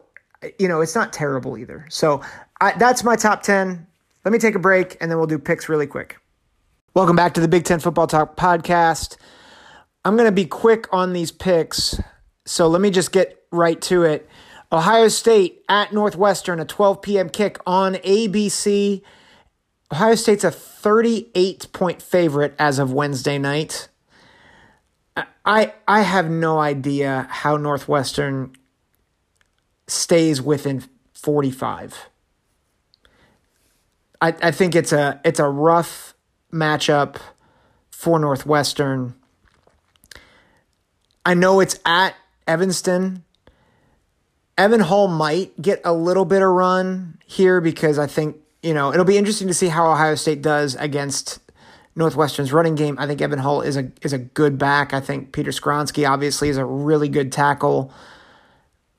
you 0.60 0.68
know, 0.68 0.82
it's 0.82 0.96
not 0.96 1.12
terrible 1.12 1.58
either. 1.58 1.86
So 1.90 2.22
I, 2.60 2.74
that's 2.74 3.04
my 3.04 3.16
top 3.16 3.42
10. 3.42 3.88
Let 4.24 4.32
me 4.32 4.40
take 4.40 4.56
a 4.56 4.60
break 4.60 4.98
and 5.02 5.10
then 5.10 5.18
we'll 5.18 5.28
do 5.28 5.40
picks 5.40 5.68
really 5.68 5.88
quick. 5.88 6.18
Welcome 6.94 7.16
back 7.16 7.34
to 7.34 7.42
the 7.42 7.48
Big 7.48 7.64
Ten 7.64 7.80
Football 7.80 8.08
Talk 8.08 8.36
podcast. 8.36 9.18
I'm 10.06 10.16
going 10.16 10.28
to 10.28 10.32
be 10.32 10.46
quick 10.46 10.88
on 10.92 11.14
these 11.14 11.32
picks. 11.32 12.00
So 12.46 12.68
let 12.68 12.82
me 12.82 12.92
just 12.92 13.12
get 13.12 13.44
right 13.52 13.82
to 13.84 14.04
it. 14.04 14.30
Ohio 14.72 15.08
State 15.08 15.64
at 15.68 15.92
Northwestern, 15.92 16.60
a 16.60 16.66
12 16.66 17.02
p.m. 17.02 17.30
kick 17.30 17.58
on 17.66 17.96
ABC. 17.96 19.02
Ohio 19.92 20.16
State's 20.16 20.44
a 20.44 20.52
38 20.52 21.72
point 21.74 22.02
favorite 22.02 22.54
as 22.60 22.78
of 22.78 22.94
Wednesday 22.94 23.38
night. 23.38 23.90
I 25.44 25.74
I 25.88 26.02
have 26.02 26.30
no 26.30 26.60
idea 26.60 27.28
how 27.30 27.58
Northwestern 27.58 28.54
stays 29.88 30.42
within 30.42 30.84
45. 31.14 32.11
I, 34.22 34.36
I 34.42 34.52
think 34.52 34.76
it's 34.76 34.92
a 34.92 35.20
it's 35.26 35.40
a 35.40 35.50
rough 35.50 36.14
matchup 36.54 37.18
for 37.90 38.20
Northwestern. 38.20 39.16
I 41.26 41.34
know 41.34 41.60
it's 41.60 41.80
at 41.86 42.16
Evanston. 42.48 43.24
Evan 44.58 44.82
Hull 44.82 45.08
might 45.08 45.60
get 45.60 45.82
a 45.84 45.94
little 45.94 46.26
bit 46.26 46.42
of 46.42 46.50
run 46.50 47.18
here 47.26 47.62
because 47.62 47.98
I 47.98 48.08
think 48.08 48.38
you 48.62 48.74
know, 48.76 48.94
it'll 48.94 49.06
be 49.06 49.18
interesting 49.18 49.48
to 49.48 49.54
see 49.54 49.68
how 49.70 49.92
Ohio 49.92 50.16
State 50.16 50.42
does 50.42 50.76
against 50.76 51.40
Northwestern's 51.96 52.54
running 52.54 52.76
game. 52.76 52.96
I 53.00 53.08
think 53.08 53.22
Evan 53.22 53.40
Hull 53.40 53.62
is 53.62 53.76
a 53.76 53.92
is 54.02 54.14
a 54.14 54.20
good 54.20 54.58
back. 54.58 54.94
I 54.94 55.00
think 55.00 55.32
Peter 55.32 55.52
Skoronski 55.52 56.08
obviously 56.08 56.50
is 56.50 56.58
a 56.58 56.66
really 56.66 57.10
good 57.10 57.32
tackle. 57.32 57.92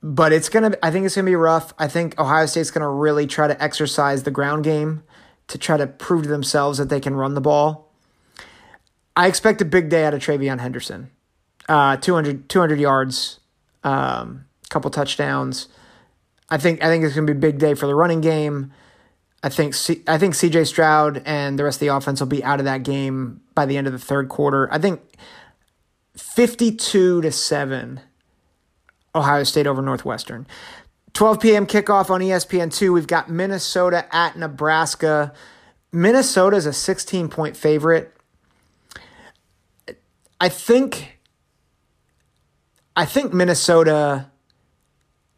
But 0.03 0.33
it's 0.33 0.49
gonna 0.49 0.77
I 0.83 0.91
think 0.91 1.07
it's 1.07 1.15
gonna 1.15 1.27
be 1.27 1.37
rough. 1.37 1.73
I 1.79 1.87
think 1.87 2.19
Ohio 2.19 2.47
State's 2.47 2.73
gonna 2.73 2.91
really 2.91 3.27
try 3.27 3.47
to 3.47 3.63
exercise 3.63 4.25
the 4.25 4.33
ground 4.33 4.65
game 4.65 5.05
to 5.49 5.59
try 5.59 5.77
to 5.77 5.87
prove 5.87 6.25
to 6.25 6.29
themselves 6.29 6.79
that 6.79 6.89
they 6.89 7.01
can 7.01 7.15
run 7.15 7.35
the 7.35 7.41
ball. 7.41 7.93
I 9.17 9.27
expect 9.27 9.61
a 9.61 9.65
big 9.65 9.89
day 9.89 10.05
out 10.05 10.15
of 10.15 10.21
TreVeyon 10.21 10.61
Henderson. 10.61 11.11
Uh, 11.69 11.97
200, 11.97 12.49
200 12.49 12.81
yards, 12.81 13.41
um, 13.85 14.47
couple 14.71 14.91
touchdowns. 14.91 15.69
I 16.51 16.59
think 16.59 16.83
I 16.83 16.87
think 16.87 17.05
it's 17.05 17.15
gonna 17.15 17.27
be 17.27 17.33
a 17.33 17.35
big 17.35 17.59
day 17.59 17.75
for 17.75 17.87
the 17.87 17.95
running 17.95 18.21
game. 18.21 18.73
I 19.43 19.49
think 19.49 19.75
C- 19.75 20.03
I 20.07 20.19
think 20.19 20.35
CJ 20.35 20.67
Stroud 20.67 21.23
and 21.25 21.59
the 21.59 21.65
rest 21.65 21.77
of 21.77 21.81
the 21.81 21.95
offense 21.95 22.21
will 22.21 22.27
be 22.27 22.45
out 22.45 22.59
of 22.59 22.65
that 22.65 22.83
game 22.83 23.41
by 23.55 23.67
the 23.67 23.77
end 23.77 23.87
of 23.87 23.93
the 23.93 23.99
third 23.99 24.29
quarter. 24.29 24.69
I 24.73 24.79
think 24.79 25.01
52 26.17 27.23
to 27.23 27.33
7 27.33 28.01
Ohio 29.15 29.45
State 29.45 29.67
over 29.67 29.83
Northwestern. 29.83 30.47
12 31.14 31.40
p.m. 31.40 31.66
kickoff 31.66 32.11
on 32.11 32.20
ESPN2. 32.20 32.92
We've 32.92 33.07
got 33.07 33.29
Minnesota 33.29 34.07
at 34.14 34.37
Nebraska. 34.37 35.33
Minnesota 35.92 36.57
is 36.57 36.66
a 36.66 36.72
16 36.72 37.29
point 37.29 37.57
favorite. 37.57 38.14
I 40.40 40.48
think 40.48 41.18
I 42.96 43.05
think 43.05 43.33
Minnesota 43.33 44.31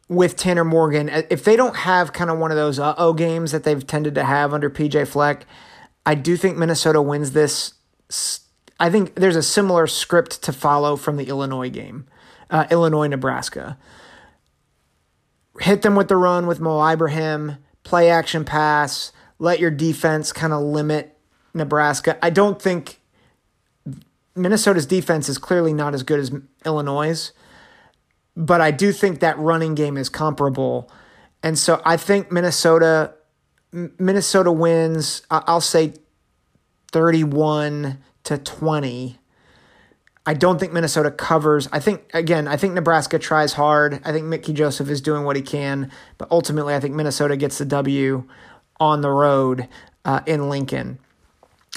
with 0.07 0.35
Tanner 0.35 0.63
Morgan, 0.63 1.09
if 1.29 1.43
they 1.43 1.55
don't 1.55 1.75
have 1.77 2.13
kind 2.13 2.29
of 2.29 2.37
one 2.37 2.51
of 2.51 2.57
those 2.57 2.79
uh 2.79 2.95
oh 2.97 3.13
games 3.13 3.51
that 3.51 3.63
they've 3.63 3.85
tended 3.85 4.15
to 4.15 4.23
have 4.23 4.53
under 4.53 4.69
PJ 4.69 5.07
Fleck, 5.07 5.45
I 6.05 6.15
do 6.15 6.37
think 6.37 6.57
Minnesota 6.57 7.01
wins 7.01 7.31
this. 7.31 7.73
I 8.79 8.89
think 8.89 9.15
there's 9.15 9.35
a 9.35 9.43
similar 9.43 9.87
script 9.87 10.41
to 10.43 10.53
follow 10.53 10.95
from 10.95 11.17
the 11.17 11.25
Illinois 11.25 11.69
game, 11.69 12.07
uh, 12.49 12.65
Illinois 12.69 13.07
Nebraska. 13.07 13.77
Hit 15.59 15.81
them 15.81 15.95
with 15.95 16.07
the 16.07 16.17
run 16.17 16.47
with 16.47 16.59
Mo 16.59 16.85
Ibrahim, 16.85 17.57
play 17.83 18.09
action 18.09 18.43
pass, 18.45 19.11
let 19.39 19.59
your 19.59 19.71
defense 19.71 20.31
kind 20.31 20.53
of 20.53 20.61
limit 20.61 21.17
Nebraska. 21.53 22.17
I 22.23 22.29
don't 22.29 22.61
think 22.61 22.99
Minnesota's 24.35 24.85
defense 24.85 25.29
is 25.29 25.37
clearly 25.37 25.73
not 25.73 25.93
as 25.93 26.03
good 26.03 26.19
as 26.19 26.31
Illinois' 26.65 27.31
but 28.35 28.61
I 28.61 28.71
do 28.71 28.91
think 28.91 29.19
that 29.21 29.37
running 29.39 29.75
game 29.75 29.97
is 29.97 30.09
comparable. 30.09 30.91
And 31.41 31.57
so 31.57 31.81
I 31.85 31.97
think 31.97 32.31
Minnesota 32.31 33.13
Minnesota 33.71 34.51
wins, 34.53 35.23
I'll 35.29 35.59
say 35.59 35.93
31 36.93 37.97
to 38.23 38.37
20. 38.37 39.19
I 40.25 40.33
don't 40.33 40.59
think 40.59 40.73
Minnesota 40.73 41.11
covers. 41.11 41.69
I 41.71 41.79
think 41.79 42.09
again, 42.13 42.47
I 42.47 42.57
think 42.57 42.73
Nebraska 42.73 43.19
tries 43.19 43.53
hard. 43.53 44.01
I 44.03 44.11
think 44.11 44.25
Mickey 44.25 44.53
Joseph 44.53 44.89
is 44.89 45.01
doing 45.01 45.23
what 45.23 45.35
he 45.35 45.41
can, 45.41 45.91
but 46.17 46.29
ultimately 46.31 46.73
I 46.73 46.79
think 46.79 46.95
Minnesota 46.95 47.37
gets 47.37 47.59
the 47.59 47.65
W 47.65 48.23
on 48.79 49.01
the 49.01 49.11
road 49.11 49.67
uh, 50.03 50.21
in 50.25 50.49
Lincoln. 50.49 50.99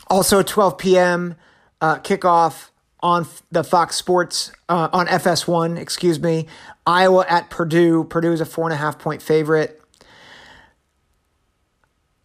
Also 0.08 0.42
12 0.42 0.78
p.m. 0.78 1.36
Uh, 1.80 1.98
kickoff 1.98 2.70
on 3.00 3.26
the 3.52 3.62
Fox 3.62 3.96
Sports 3.96 4.50
uh, 4.68 4.88
on 4.92 5.06
FS1, 5.06 5.78
excuse 5.78 6.18
me. 6.18 6.46
Iowa 6.86 7.26
at 7.28 7.50
Purdue. 7.50 8.04
Purdue 8.04 8.32
is 8.32 8.40
a 8.40 8.46
four 8.46 8.64
and 8.64 8.72
a 8.72 8.76
half 8.76 8.98
point 8.98 9.22
favorite. 9.22 9.80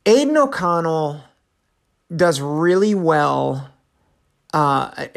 Aidan 0.06 0.38
O'Connell 0.38 1.22
does 2.14 2.42
really 2.42 2.96
well. 2.96 3.73
Uh, 4.54 5.08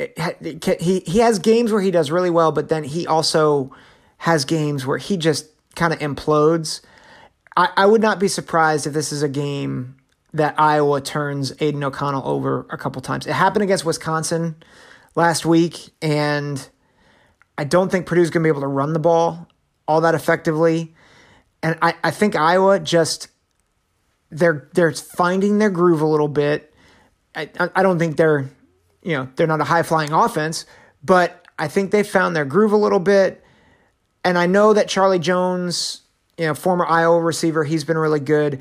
he 0.81 1.01
he 1.01 1.19
has 1.19 1.39
games 1.39 1.71
where 1.71 1.83
he 1.83 1.91
does 1.91 2.11
really 2.11 2.31
well, 2.31 2.53
but 2.53 2.69
then 2.69 2.85
he 2.85 3.07
also 3.07 3.71
has 4.19 4.45
games 4.45 4.87
where 4.87 4.99
he 4.99 5.17
just 5.17 5.47
kind 5.75 5.93
of 5.93 5.99
implodes. 5.99 6.81
I, 7.57 7.69
I 7.77 7.87
would 7.87 8.01
not 8.01 8.19
be 8.19 8.29
surprised 8.29 8.87
if 8.87 8.95
this 8.95 9.13
is 9.13 9.23
a 9.23 9.29
game 9.29 9.97
that 10.33 10.59
Iowa 10.59 11.01
turns 11.01 11.53
Aidan 11.61 11.85
O'Connell 11.85 12.27
over 12.27 12.67
a 12.71 12.79
couple 12.79 13.03
times. 13.03 13.27
It 13.27 13.35
happened 13.35 13.63
against 13.63 13.85
Wisconsin 13.85 14.57
last 15.15 15.45
week, 15.45 15.91
and 16.01 16.67
I 17.59 17.65
don't 17.65 17.91
think 17.91 18.07
Purdue's 18.07 18.31
going 18.31 18.43
to 18.43 18.47
be 18.47 18.51
able 18.51 18.63
to 18.63 18.67
run 18.67 18.95
the 18.95 18.99
ball 18.99 19.49
all 19.89 20.01
that 20.03 20.15
effectively. 20.15 20.95
And 21.63 21.79
I, 21.83 21.95
I 22.03 22.11
think 22.11 22.37
Iowa 22.37 22.81
just 22.81 23.29
they're 24.31 24.69
they're 24.75 24.93
finding 24.93 25.59
their 25.59 25.71
groove 25.71 26.01
a 26.01 26.07
little 26.07 26.29
bit. 26.29 26.73
I 27.35 27.49
I 27.75 27.83
don't 27.83 27.99
think 27.99 28.17
they're 28.17 28.51
you 29.07 29.17
know 29.17 29.29
they're 29.37 29.47
not 29.47 29.61
a 29.61 29.65
high 29.65 29.85
flying 29.85 30.13
offense, 30.13 30.67
but 31.03 31.47
I 31.59 31.69
think 31.69 31.93
they 31.93 32.03
found 32.03 32.35
their 32.35 32.45
groove 32.45 32.73
a 32.73 32.77
little 32.77 32.99
bit. 32.99 33.43
And 34.25 34.37
I 34.37 34.47
know 34.47 34.73
that 34.73 34.89
Charlie 34.89 35.21
Jones, 35.21 36.03
you 36.37 36.47
know, 36.47 36.55
former 36.55 36.85
Iowa 36.85 37.21
receiver, 37.21 37.63
he's 37.63 37.85
been 37.85 37.97
really 37.97 38.19
good. 38.19 38.61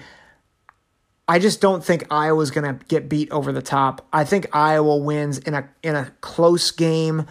I 1.28 1.40
just 1.40 1.60
don't 1.60 1.84
think 1.84 2.06
Iowa's 2.12 2.52
going 2.52 2.78
to 2.78 2.86
get 2.86 3.10
beat 3.10 3.32
over 3.32 3.52
the 3.52 3.64
top. 3.64 4.08
I 4.14 4.24
think 4.24 4.46
Iowa 4.54 4.98
wins 4.98 5.40
in 5.40 5.56
a 5.56 5.68
in 5.82 5.96
a 5.96 6.12
close 6.22 6.70
game. 6.70 7.22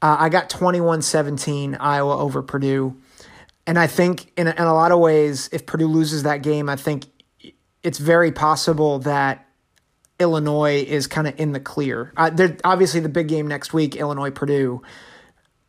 Uh, 0.00 0.16
I 0.18 0.28
got 0.30 0.48
21-17 0.48 1.76
Iowa 1.78 2.18
over 2.18 2.42
Purdue. 2.42 2.96
And 3.66 3.78
I 3.78 3.86
think 3.86 4.32
in 4.36 4.46
a, 4.46 4.50
in 4.50 4.64
a 4.64 4.74
lot 4.74 4.92
of 4.92 4.98
ways 4.98 5.48
if 5.52 5.64
Purdue 5.66 5.86
loses 5.86 6.22
that 6.24 6.42
game, 6.42 6.68
I 6.68 6.76
think 6.76 7.06
it's 7.82 7.98
very 7.98 8.32
possible 8.32 8.98
that 9.00 9.43
Illinois 10.20 10.82
is 10.82 11.06
kind 11.06 11.26
of 11.26 11.38
in 11.38 11.52
the 11.52 11.60
clear. 11.60 12.12
Uh, 12.16 12.48
obviously 12.62 13.00
the 13.00 13.08
big 13.08 13.28
game 13.28 13.48
next 13.48 13.72
week, 13.72 13.96
Illinois 13.96 14.30
Purdue. 14.30 14.82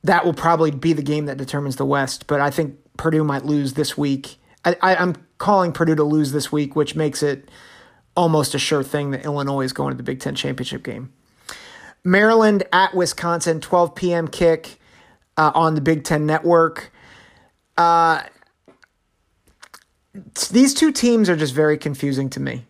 That 0.03 0.23
will 0.23 0.33
probably 0.33 0.71
be 0.71 0.93
the 0.93 1.01
game 1.01 1.25
that 1.25 1.37
determines 1.37 1.77
the 1.77 1.85
West, 1.85 2.27
but 2.27 2.39
I 2.39 2.51
think 2.51 2.77
Purdue 2.97 3.23
might 3.23 3.43
lose 3.43 3.73
this 3.73 3.97
week. 3.97 4.37
I, 4.63 4.75
I, 4.81 4.95
I'm 4.95 5.15
calling 5.37 5.71
Purdue 5.71 5.95
to 5.95 6.03
lose 6.03 6.31
this 6.31 6.51
week, 6.51 6.75
which 6.75 6.95
makes 6.95 7.23
it 7.23 7.49
almost 8.15 8.53
a 8.55 8.59
sure 8.59 8.83
thing 8.83 9.11
that 9.11 9.25
Illinois 9.25 9.61
is 9.61 9.73
going 9.73 9.91
to 9.91 9.97
the 9.97 10.03
Big 10.03 10.19
Ten 10.19 10.35
championship 10.35 10.83
game. 10.83 11.11
Maryland 12.03 12.63
at 12.71 12.93
Wisconsin, 12.93 13.59
12 13.59 13.95
p.m. 13.95 14.27
kick 14.27 14.79
uh, 15.37 15.51
on 15.55 15.75
the 15.75 15.81
Big 15.81 16.03
Ten 16.03 16.25
Network. 16.25 16.91
Uh, 17.77 18.21
these 20.49 20.73
two 20.73 20.91
teams 20.91 21.29
are 21.29 21.35
just 21.35 21.53
very 21.53 21.77
confusing 21.77 22.29
to 22.29 22.39
me. 22.39 22.65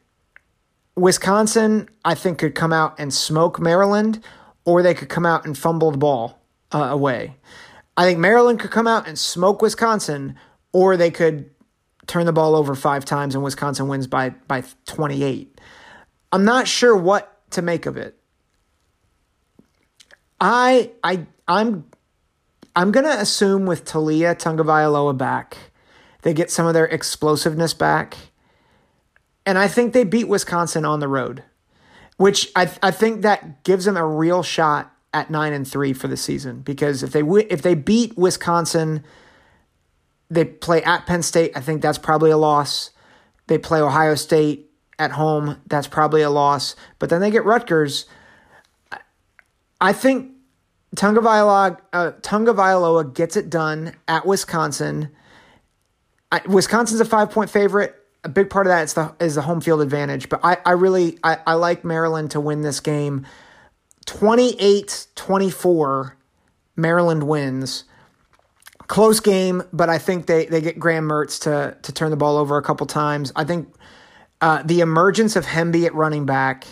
Wisconsin, 0.96 1.90
I 2.04 2.16
think, 2.16 2.40
could 2.40 2.56
come 2.56 2.72
out 2.72 3.00
and 3.00 3.14
smoke 3.14 3.60
Maryland, 3.60 4.24
or 4.64 4.82
they 4.82 4.94
could 4.94 5.10
come 5.10 5.26
out 5.26 5.46
and 5.46 5.58
fumble 5.58 5.92
the 5.92 5.98
ball 5.98 6.42
uh, 6.74 6.80
away. 6.80 7.36
I 7.98 8.06
think 8.06 8.20
Maryland 8.20 8.60
could 8.60 8.72
come 8.72 8.88
out 8.88 9.08
and 9.08 9.18
smoke 9.18 9.62
Wisconsin, 9.62 10.36
or 10.74 10.98
they 10.98 11.12
could 11.12 11.50
turn 12.08 12.26
the 12.26 12.34
ball 12.34 12.56
over 12.56 12.76
five 12.76 13.06
times 13.06 13.36
and 13.36 13.44
Wisconsin 13.44 13.88
wins 13.88 14.08
by 14.08 14.30
by 14.30 14.64
28. 14.86 15.60
I'm 16.32 16.46
not 16.46 16.68
sure 16.68 16.96
what 16.96 17.50
to 17.52 17.62
make 17.62 17.86
of 17.86 17.98
it. 17.98 18.18
I 20.40 20.92
I 21.04 21.26
I'm 21.48 21.86
I'm 22.76 22.92
gonna 22.92 23.16
assume 23.18 23.66
with 23.66 23.86
Taulia 23.86 24.36
Tagovailoa 24.36 25.18
back, 25.18 25.58
they 26.24 26.34
get 26.34 26.52
some 26.52 26.68
of 26.68 26.74
their 26.74 26.86
explosiveness 26.86 27.74
back, 27.74 28.18
and 29.46 29.58
I 29.58 29.68
think 29.68 29.94
they 29.94 30.04
beat 30.04 30.28
Wisconsin 30.28 30.86
on 30.86 31.00
the 31.00 31.08
road, 31.08 31.44
which 32.18 32.52
I 32.56 32.72
I 32.82 32.92
think 32.92 33.22
that 33.22 33.64
gives 33.64 33.86
them 33.86 33.98
a 33.98 34.06
real 34.06 34.44
shot 34.44 34.92
at 35.14 35.30
nine 35.30 35.54
and 35.54 35.68
three 35.68 35.94
for 35.94 36.08
the 36.08 36.18
season 36.18 36.62
because 36.62 37.04
if 37.04 37.12
they 37.12 37.22
if 37.50 37.62
they 37.62 37.76
beat 37.76 38.18
Wisconsin 38.18 39.04
they 40.30 40.46
play 40.46 40.84
at 40.84 41.06
Penn 41.06 41.24
State. 41.24 41.52
I 41.56 41.62
think 41.62 41.82
that's 41.82 41.98
probably 41.98 42.32
a 42.32 42.38
loss. 42.38 42.92
They 43.48 43.58
play 43.58 43.80
Ohio 43.80 44.16
State 44.16 44.72
at 44.98 45.12
home. 45.12 45.62
That's 45.68 45.88
probably 45.88 46.22
a 46.22 46.30
loss. 46.30 46.76
But 47.00 47.10
then 47.10 47.22
they 47.22 47.32
get 47.32 47.46
Rutgers. 47.46 48.06
I 49.80 49.94
think 49.94 50.32
Tagovailoa, 50.96 51.80
uh, 51.94 52.12
Tagovailoa 52.22 53.14
gets 53.14 53.36
it 53.36 53.50
done 53.50 53.96
at 54.08 54.26
Wisconsin. 54.26 55.12
I, 56.32 56.42
Wisconsin's 56.48 57.02
a 57.02 57.06
five 57.06 57.30
point 57.30 57.50
favorite. 57.50 57.96
A 58.26 58.30
big 58.30 58.50
part 58.50 58.68
of 58.68 58.72
that 58.72 58.84
is 58.84 58.96
the 58.96 59.16
is 59.20 59.36
the 59.36 59.44
home 59.44 59.62
field 59.62 59.82
advantage. 59.82 60.28
But 60.28 60.42
I, 60.44 60.58
I 60.66 60.72
really 60.72 61.18
I, 61.24 61.38
I 61.48 61.54
like 61.54 61.86
Maryland 61.86 62.32
to 62.32 62.42
win 62.42 62.62
this 62.62 62.80
game. 62.80 63.28
28-24, 64.08 66.14
Maryland 66.76 67.24
wins 67.24 67.86
close 68.88 69.20
game, 69.20 69.64
but 69.74 69.90
I 69.90 69.98
think 69.98 70.28
they 70.28 70.46
they 70.46 70.62
get 70.62 70.80
Graham 70.80 71.08
Mertz 71.08 71.42
to 71.42 71.78
to 71.82 71.92
turn 71.92 72.12
the 72.12 72.18
ball 72.18 72.38
over 72.38 72.58
a 72.58 72.62
couple 72.62 72.86
times. 72.88 73.32
I 73.36 73.44
think 73.44 73.74
uh, 74.42 74.64
the 74.64 74.82
emergence 74.82 75.36
of 75.36 75.46
Hemby 75.46 75.86
at 75.86 75.94
running 75.94 76.26
back 76.26 76.66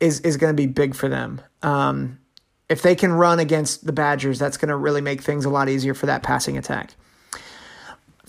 is 0.00 0.20
is 0.20 0.36
going 0.36 0.54
to 0.54 0.60
be 0.60 0.66
big 0.66 0.94
for 0.94 1.08
them. 1.08 1.40
Um, 1.62 2.18
if 2.68 2.82
they 2.82 2.94
can 2.94 3.12
run 3.12 3.38
against 3.38 3.84
the 3.84 3.92
Badgers, 3.92 4.38
that's 4.38 4.56
going 4.56 4.68
to 4.68 4.76
really 4.76 5.00
make 5.00 5.22
things 5.22 5.44
a 5.44 5.50
lot 5.50 5.68
easier 5.68 5.94
for 5.94 6.06
that 6.06 6.22
passing 6.22 6.56
attack. 6.56 6.94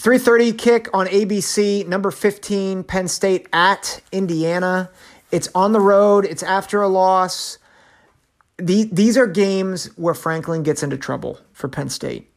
3:30 0.01 0.57
kick 0.57 0.89
on 0.95 1.05
ABC, 1.05 1.85
number 1.87 2.09
15 2.09 2.83
Penn 2.83 3.07
State 3.07 3.47
at 3.53 4.01
Indiana. 4.11 4.89
It's 5.31 5.47
on 5.53 5.73
the 5.73 5.79
road, 5.79 6.25
it's 6.25 6.41
after 6.41 6.81
a 6.81 6.87
loss. 6.87 7.59
these 8.57 9.17
are 9.17 9.27
games 9.27 9.87
where 9.97 10.13
Franklin 10.13 10.63
gets 10.63 10.81
into 10.83 10.97
trouble 10.97 11.39
for 11.51 11.67
Penn 11.67 11.89
State. 11.89 12.31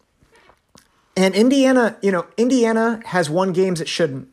And 1.16 1.34
Indiana, 1.34 1.96
you 2.02 2.10
know, 2.10 2.26
Indiana 2.36 3.00
has 3.06 3.30
won 3.30 3.52
games 3.52 3.80
it 3.80 3.88
shouldn't. 3.88 4.28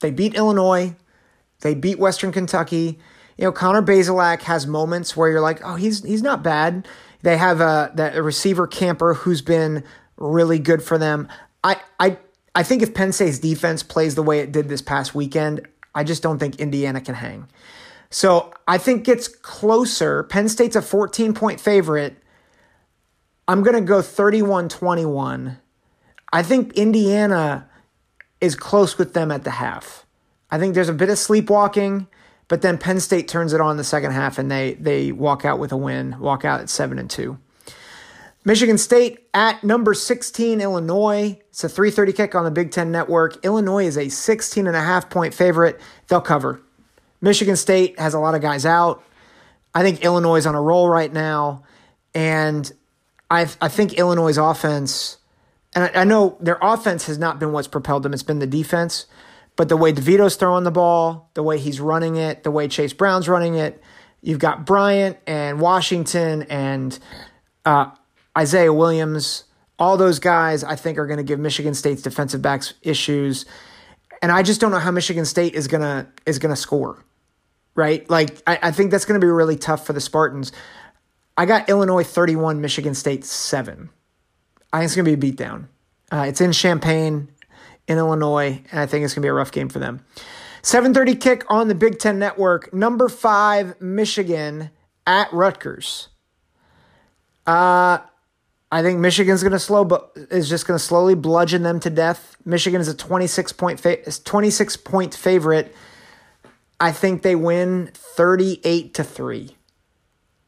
They 0.00 0.10
beat 0.10 0.34
Illinois, 0.34 0.94
they 1.62 1.74
beat 1.74 1.98
Western 1.98 2.32
Kentucky. 2.32 2.98
You 3.38 3.44
know, 3.44 3.52
Connor 3.52 3.82
Bazelak 3.82 4.42
has 4.42 4.66
moments 4.66 5.16
where 5.16 5.30
you're 5.30 5.40
like, 5.40 5.60
oh, 5.64 5.76
he's 5.76 6.04
he's 6.04 6.22
not 6.22 6.42
bad. 6.42 6.86
They 7.22 7.38
have 7.38 7.62
a 7.62 7.92
that 7.94 8.22
receiver 8.22 8.66
Camper 8.66 9.14
who's 9.14 9.40
been 9.40 9.84
really 10.18 10.58
good 10.58 10.82
for 10.82 10.98
them. 10.98 11.28
I 11.64 11.76
I 11.98 12.18
I 12.58 12.64
think 12.64 12.82
if 12.82 12.92
Penn 12.92 13.12
State's 13.12 13.38
defense 13.38 13.84
plays 13.84 14.16
the 14.16 14.22
way 14.24 14.40
it 14.40 14.50
did 14.50 14.68
this 14.68 14.82
past 14.82 15.14
weekend, 15.14 15.68
I 15.94 16.02
just 16.02 16.24
don't 16.24 16.40
think 16.40 16.56
Indiana 16.56 17.00
can 17.00 17.14
hang. 17.14 17.46
So 18.10 18.52
I 18.66 18.78
think 18.78 19.06
it's 19.06 19.28
closer. 19.28 20.24
Penn 20.24 20.48
State's 20.48 20.74
a 20.74 20.82
14 20.82 21.34
point 21.34 21.60
favorite. 21.60 22.16
I'm 23.46 23.62
going 23.62 23.76
to 23.76 23.80
go 23.80 24.02
31 24.02 24.70
21 24.70 25.58
I 26.32 26.42
think 26.42 26.72
Indiana 26.72 27.70
is 28.40 28.56
close 28.56 28.98
with 28.98 29.14
them 29.14 29.30
at 29.30 29.44
the 29.44 29.52
half. 29.52 30.04
I 30.50 30.58
think 30.58 30.74
there's 30.74 30.88
a 30.88 30.94
bit 30.94 31.10
of 31.10 31.18
sleepwalking, 31.18 32.08
but 32.48 32.60
then 32.60 32.76
Penn 32.76 32.98
State 32.98 33.28
turns 33.28 33.52
it 33.52 33.60
on 33.60 33.76
the 33.76 33.84
second 33.84 34.10
half 34.10 34.36
and 34.36 34.50
they 34.50 34.74
they 34.74 35.12
walk 35.12 35.44
out 35.44 35.60
with 35.60 35.70
a 35.70 35.76
win, 35.76 36.18
walk 36.18 36.44
out 36.44 36.60
at 36.60 36.70
7 36.70 36.98
and 36.98 37.08
2. 37.08 37.38
Michigan 38.48 38.78
State 38.78 39.28
at 39.34 39.62
number 39.62 39.92
16 39.92 40.62
Illinois. 40.62 41.38
It's 41.50 41.64
a 41.64 41.68
3:30 41.68 42.14
kick 42.14 42.34
on 42.34 42.44
the 42.44 42.50
Big 42.50 42.70
10 42.70 42.90
network. 42.90 43.44
Illinois 43.44 43.84
is 43.84 43.98
a 43.98 44.08
16 44.08 44.66
and 44.66 44.74
a 44.74 44.80
half 44.80 45.10
point 45.10 45.34
favorite. 45.34 45.78
They'll 46.06 46.22
cover. 46.22 46.62
Michigan 47.20 47.56
State 47.56 48.00
has 48.00 48.14
a 48.14 48.18
lot 48.18 48.34
of 48.34 48.40
guys 48.40 48.64
out. 48.64 49.04
I 49.74 49.82
think 49.82 50.02
Illinois 50.02 50.36
is 50.36 50.46
on 50.46 50.54
a 50.54 50.62
roll 50.62 50.88
right 50.88 51.12
now 51.12 51.64
and 52.14 52.72
I 53.30 53.48
I 53.60 53.68
think 53.68 53.92
Illinois' 53.92 54.38
offense 54.38 55.18
and 55.74 55.84
I, 55.84 56.00
I 56.00 56.04
know 56.04 56.38
their 56.40 56.58
offense 56.62 57.04
has 57.04 57.18
not 57.18 57.38
been 57.38 57.52
what's 57.52 57.68
propelled 57.68 58.02
them. 58.02 58.14
It's 58.14 58.22
been 58.22 58.38
the 58.38 58.46
defense. 58.46 59.04
But 59.56 59.68
the 59.68 59.76
way 59.76 59.92
DeVito's 59.92 60.36
throwing 60.36 60.64
the 60.64 60.70
ball, 60.70 61.28
the 61.34 61.42
way 61.42 61.58
he's 61.58 61.82
running 61.82 62.16
it, 62.16 62.44
the 62.44 62.50
way 62.50 62.66
Chase 62.66 62.94
Brown's 62.94 63.28
running 63.28 63.56
it, 63.56 63.82
you've 64.22 64.38
got 64.38 64.64
Bryant 64.64 65.18
and 65.26 65.60
Washington 65.60 66.44
and 66.44 66.98
uh, 67.66 67.90
Isaiah 68.38 68.72
Williams. 68.72 69.44
All 69.78 69.96
those 69.96 70.18
guys, 70.18 70.64
I 70.64 70.76
think, 70.76 70.98
are 70.98 71.06
going 71.06 71.18
to 71.18 71.24
give 71.24 71.38
Michigan 71.38 71.74
State's 71.74 72.02
defensive 72.02 72.42
backs 72.42 72.74
issues, 72.82 73.46
and 74.22 74.32
I 74.32 74.42
just 74.42 74.60
don't 74.60 74.70
know 74.70 74.78
how 74.78 74.90
Michigan 74.90 75.24
State 75.24 75.54
is 75.54 75.68
gonna 75.68 76.08
is 76.26 76.38
gonna 76.38 76.56
score. 76.56 77.04
Right, 77.74 78.08
like 78.10 78.42
I, 78.46 78.58
I 78.62 78.70
think 78.72 78.90
that's 78.90 79.04
going 79.04 79.20
to 79.20 79.24
be 79.24 79.30
really 79.30 79.56
tough 79.56 79.86
for 79.86 79.92
the 79.92 80.00
Spartans. 80.00 80.52
I 81.36 81.46
got 81.46 81.68
Illinois 81.68 82.02
thirty 82.02 82.34
one, 82.34 82.60
Michigan 82.60 82.94
State 82.94 83.24
seven. 83.24 83.90
I 84.72 84.78
think 84.78 84.86
it's 84.86 84.96
going 84.96 85.04
to 85.06 85.16
be 85.16 85.30
a 85.30 85.32
beatdown. 85.32 85.68
Uh, 86.10 86.26
it's 86.28 86.40
in 86.40 86.52
Champaign 86.52 87.28
in 87.86 87.98
Illinois, 87.98 88.62
and 88.70 88.80
I 88.80 88.86
think 88.86 89.04
it's 89.04 89.14
going 89.14 89.22
to 89.22 89.26
be 89.26 89.30
a 89.30 89.32
rough 89.34 89.52
game 89.52 89.68
for 89.68 89.78
them. 89.78 90.04
7:30 90.62 91.20
kick 91.20 91.44
on 91.48 91.68
the 91.68 91.74
Big 91.74 91.98
10 91.98 92.18
network. 92.18 92.72
Number 92.74 93.08
5 93.08 93.80
Michigan 93.80 94.70
at 95.06 95.32
Rutgers. 95.32 96.08
Uh 97.46 97.98
I 98.70 98.82
think 98.82 98.98
Michigan's 98.98 99.42
going 99.42 99.52
to 99.52 99.58
slow 99.58 99.84
but 99.84 100.10
is 100.30 100.48
just 100.48 100.66
going 100.66 100.78
to 100.78 100.84
slowly 100.84 101.14
bludgeon 101.14 101.62
them 101.62 101.80
to 101.80 101.90
death. 101.90 102.36
Michigan 102.44 102.80
is 102.80 102.88
a 102.88 102.94
26 102.94 103.52
point 103.52 103.80
fa- 103.80 104.10
26 104.10 104.76
point 104.78 105.14
favorite. 105.14 105.74
I 106.80 106.92
think 106.92 107.22
they 107.22 107.34
win 107.34 107.90
38 107.94 108.94
to 108.94 109.04
3. 109.04 109.56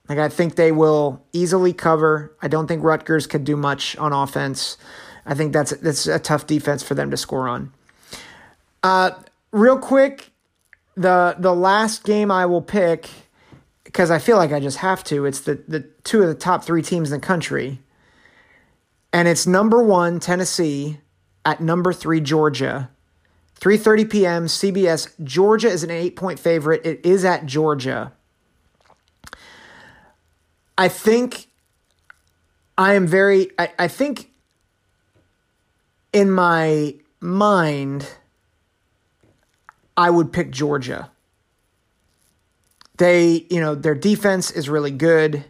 Like 0.09 0.18
I 0.18 0.28
think 0.28 0.56
they 0.56 0.72
will 0.72 1.24
easily 1.33 1.72
cover. 1.72 2.37
I 2.42 2.48
don't 2.48 2.66
think 2.66 2.83
Rutgers 2.83 3.26
could 3.26 3.44
do 3.44 3.56
much 3.56 3.96
on 3.96 4.12
offense. 4.12 4.76
I 5.24 5.35
think 5.35 5.52
that's 5.52 5.70
that's 5.76 6.06
a 6.06 6.18
tough 6.18 6.46
defense 6.46 6.83
for 6.83 6.94
them 6.94 7.11
to 7.12 7.16
score 7.16 7.48
on. 7.48 7.72
Uh, 8.83 9.12
real 9.52 9.78
quick, 9.78 10.33
the 10.96 11.37
the 11.38 11.54
last 11.54 12.02
game 12.02 12.30
I 12.30 12.46
will 12.46 12.62
pick 12.62 13.09
because 13.85 14.11
I 14.11 14.18
feel 14.18 14.37
like 14.37 14.52
I 14.52 14.59
just 14.59 14.78
have 14.78 15.04
to. 15.04 15.26
It's 15.26 15.40
the 15.40 15.62
the 15.68 15.80
two 16.02 16.22
of 16.22 16.28
the 16.28 16.35
top 16.35 16.64
three 16.64 16.83
teams 16.83 17.12
in 17.12 17.20
the 17.20 17.26
country, 17.26 17.80
and 19.12 19.29
it's 19.29 19.46
number 19.46 19.83
one 19.83 20.20
Tennessee 20.20 20.99
at 21.44 21.61
number 21.61 21.92
three 21.92 22.20
Georgia. 22.20 22.90
3:30 23.61 24.11
p.m. 24.11 24.46
CBS. 24.46 25.09
Georgia 25.23 25.68
is 25.68 25.83
an 25.85 25.90
eight-point 25.90 26.38
favorite. 26.38 26.85
It 26.85 27.05
is 27.05 27.27
at 27.27 27.44
Georgia. 27.44 28.12
I 30.79 30.88
think 30.88 31.49
I 32.79 32.94
am 32.94 33.07
very 33.07 33.51
I, 33.59 33.70
I 33.79 33.88
think 33.88 34.31
in 36.12 36.31
my 36.31 36.94
mind, 37.20 38.09
I 39.96 40.11
would 40.11 40.33
pick 40.33 40.51
Georgia. 40.51 41.11
They, 42.96 43.46
you 43.51 43.61
know, 43.61 43.75
their 43.75 43.94
defense 43.94 44.51
is 44.51 44.68
really 44.68 44.90
good. 44.90 45.44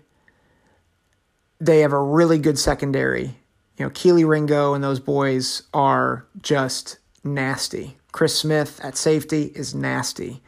They 1.60 1.80
have 1.80 1.92
a 1.92 2.02
really 2.02 2.38
good 2.38 2.58
secondary. 2.58 3.36
You 3.80 3.86
know, 3.86 3.90
Kelee 3.92 4.28
Ringo 4.28 4.74
and 4.74 4.84
those 4.84 5.00
boys 5.00 5.62
are 5.72 6.26
just 6.42 6.98
nasty. 7.24 7.96
Chris 8.12 8.38
Smith 8.38 8.78
at 8.84 8.94
safety 8.94 9.44
is 9.54 9.74
nasty. 9.74 10.42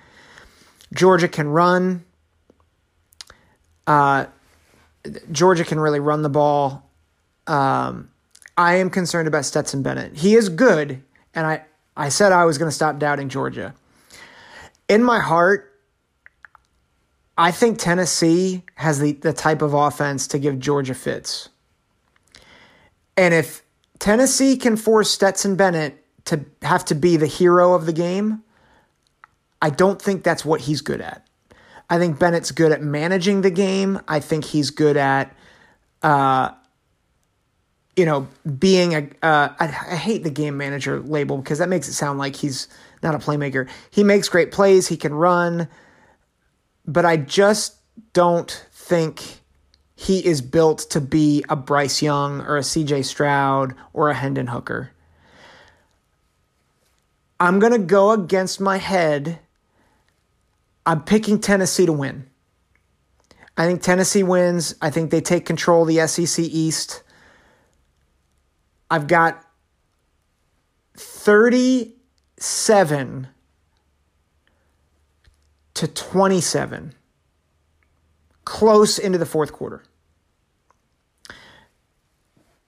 Georgia 0.92 1.28
can 1.28 1.48
run. 1.48 2.04
Uh, 3.86 4.26
Georgia 5.30 5.64
can 5.64 5.80
really 5.80 5.98
run 5.98 6.20
the 6.20 6.28
ball. 6.28 6.90
Um, 7.46 8.10
I 8.58 8.74
am 8.74 8.90
concerned 8.90 9.28
about 9.28 9.46
Stetson 9.46 9.82
Bennett. 9.82 10.14
He 10.14 10.34
is 10.34 10.50
good, 10.50 11.02
and 11.34 11.46
I, 11.46 11.64
I 11.96 12.10
said 12.10 12.32
I 12.32 12.44
was 12.44 12.58
going 12.58 12.68
to 12.68 12.74
stop 12.74 12.98
doubting 12.98 13.30
Georgia. 13.30 13.74
In 14.90 15.02
my 15.02 15.20
heart, 15.20 15.72
I 17.38 17.50
think 17.50 17.78
Tennessee 17.78 18.62
has 18.74 19.00
the, 19.00 19.12
the 19.12 19.32
type 19.32 19.62
of 19.62 19.72
offense 19.72 20.26
to 20.28 20.38
give 20.38 20.58
Georgia 20.58 20.92
fits. 20.92 21.48
And 23.16 23.34
if 23.34 23.62
Tennessee 23.98 24.56
can 24.56 24.76
force 24.76 25.10
Stetson 25.10 25.56
Bennett 25.56 26.04
to 26.26 26.44
have 26.62 26.84
to 26.86 26.94
be 26.94 27.16
the 27.16 27.26
hero 27.26 27.74
of 27.74 27.86
the 27.86 27.92
game, 27.92 28.42
I 29.60 29.70
don't 29.70 30.00
think 30.00 30.24
that's 30.24 30.44
what 30.44 30.62
he's 30.62 30.80
good 30.80 31.00
at. 31.00 31.26
I 31.90 31.98
think 31.98 32.18
Bennett's 32.18 32.52
good 32.52 32.72
at 32.72 32.82
managing 32.82 33.42
the 33.42 33.50
game. 33.50 34.00
I 34.08 34.20
think 34.20 34.44
he's 34.44 34.70
good 34.70 34.96
at 34.96 35.36
uh, 36.02 36.52
you 37.96 38.06
know, 38.06 38.26
being 38.58 38.94
a 38.94 39.08
uh, 39.22 39.54
I, 39.58 39.64
I 39.64 39.96
hate 39.96 40.24
the 40.24 40.30
game 40.30 40.56
manager 40.56 41.00
label 41.00 41.36
because 41.36 41.58
that 41.58 41.68
makes 41.68 41.88
it 41.88 41.92
sound 41.92 42.18
like 42.18 42.36
he's 42.36 42.68
not 43.02 43.14
a 43.14 43.18
playmaker. 43.18 43.68
He 43.90 44.02
makes 44.02 44.28
great 44.28 44.50
plays, 44.50 44.88
he 44.88 44.96
can 44.96 45.14
run, 45.14 45.68
but 46.86 47.04
I 47.04 47.18
just 47.18 47.76
don't 48.12 48.66
think 48.72 49.40
he 50.02 50.26
is 50.26 50.42
built 50.42 50.80
to 50.90 51.00
be 51.00 51.44
a 51.48 51.54
Bryce 51.54 52.02
Young 52.02 52.40
or 52.40 52.56
a 52.56 52.62
CJ 52.62 53.04
Stroud 53.04 53.72
or 53.92 54.10
a 54.10 54.14
Hendon 54.14 54.48
Hooker. 54.48 54.90
I'm 57.38 57.60
going 57.60 57.72
to 57.72 57.78
go 57.78 58.10
against 58.10 58.60
my 58.60 58.78
head. 58.78 59.38
I'm 60.84 61.04
picking 61.04 61.38
Tennessee 61.38 61.86
to 61.86 61.92
win. 61.92 62.26
I 63.56 63.64
think 63.64 63.80
Tennessee 63.80 64.24
wins. 64.24 64.74
I 64.82 64.90
think 64.90 65.12
they 65.12 65.20
take 65.20 65.46
control 65.46 65.82
of 65.82 65.88
the 65.88 66.04
SEC 66.08 66.46
East. 66.46 67.04
I've 68.90 69.06
got 69.06 69.40
37 70.96 73.28
to 75.74 75.86
27 75.86 76.94
close 78.44 78.98
into 78.98 79.18
the 79.18 79.26
fourth 79.26 79.52
quarter. 79.52 79.84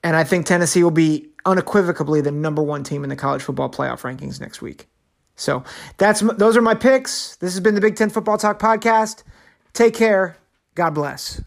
And 0.05 0.15
I 0.15 0.23
think 0.23 0.45
Tennessee 0.47 0.85
will 0.85 0.91
be 0.91 1.31
unequivocally 1.47 2.21
the 2.21 2.31
number 2.31 2.63
one 2.63 2.85
team 2.85 3.03
in 3.03 3.11
the 3.11 3.17
college 3.17 3.43
football 3.43 3.71
playoff 3.71 4.03
rankings 4.03 4.39
next 4.41 4.63
week. 4.63 4.87
So 5.35 5.65
that's 5.97 6.21
those 6.21 6.57
are 6.57 6.63
my 6.63 6.75
picks. 6.75 7.37
This 7.37 7.53
has 7.55 7.61
been 7.61 7.75
the 7.75 7.81
Big 7.81 7.97
Ten 7.97 8.11
Football 8.11 8.39
Talk 8.39 8.61
podcast. 8.61 9.25
Take 9.73 9.95
care. 9.95 10.37
God 10.77 10.91
bless. 10.91 11.41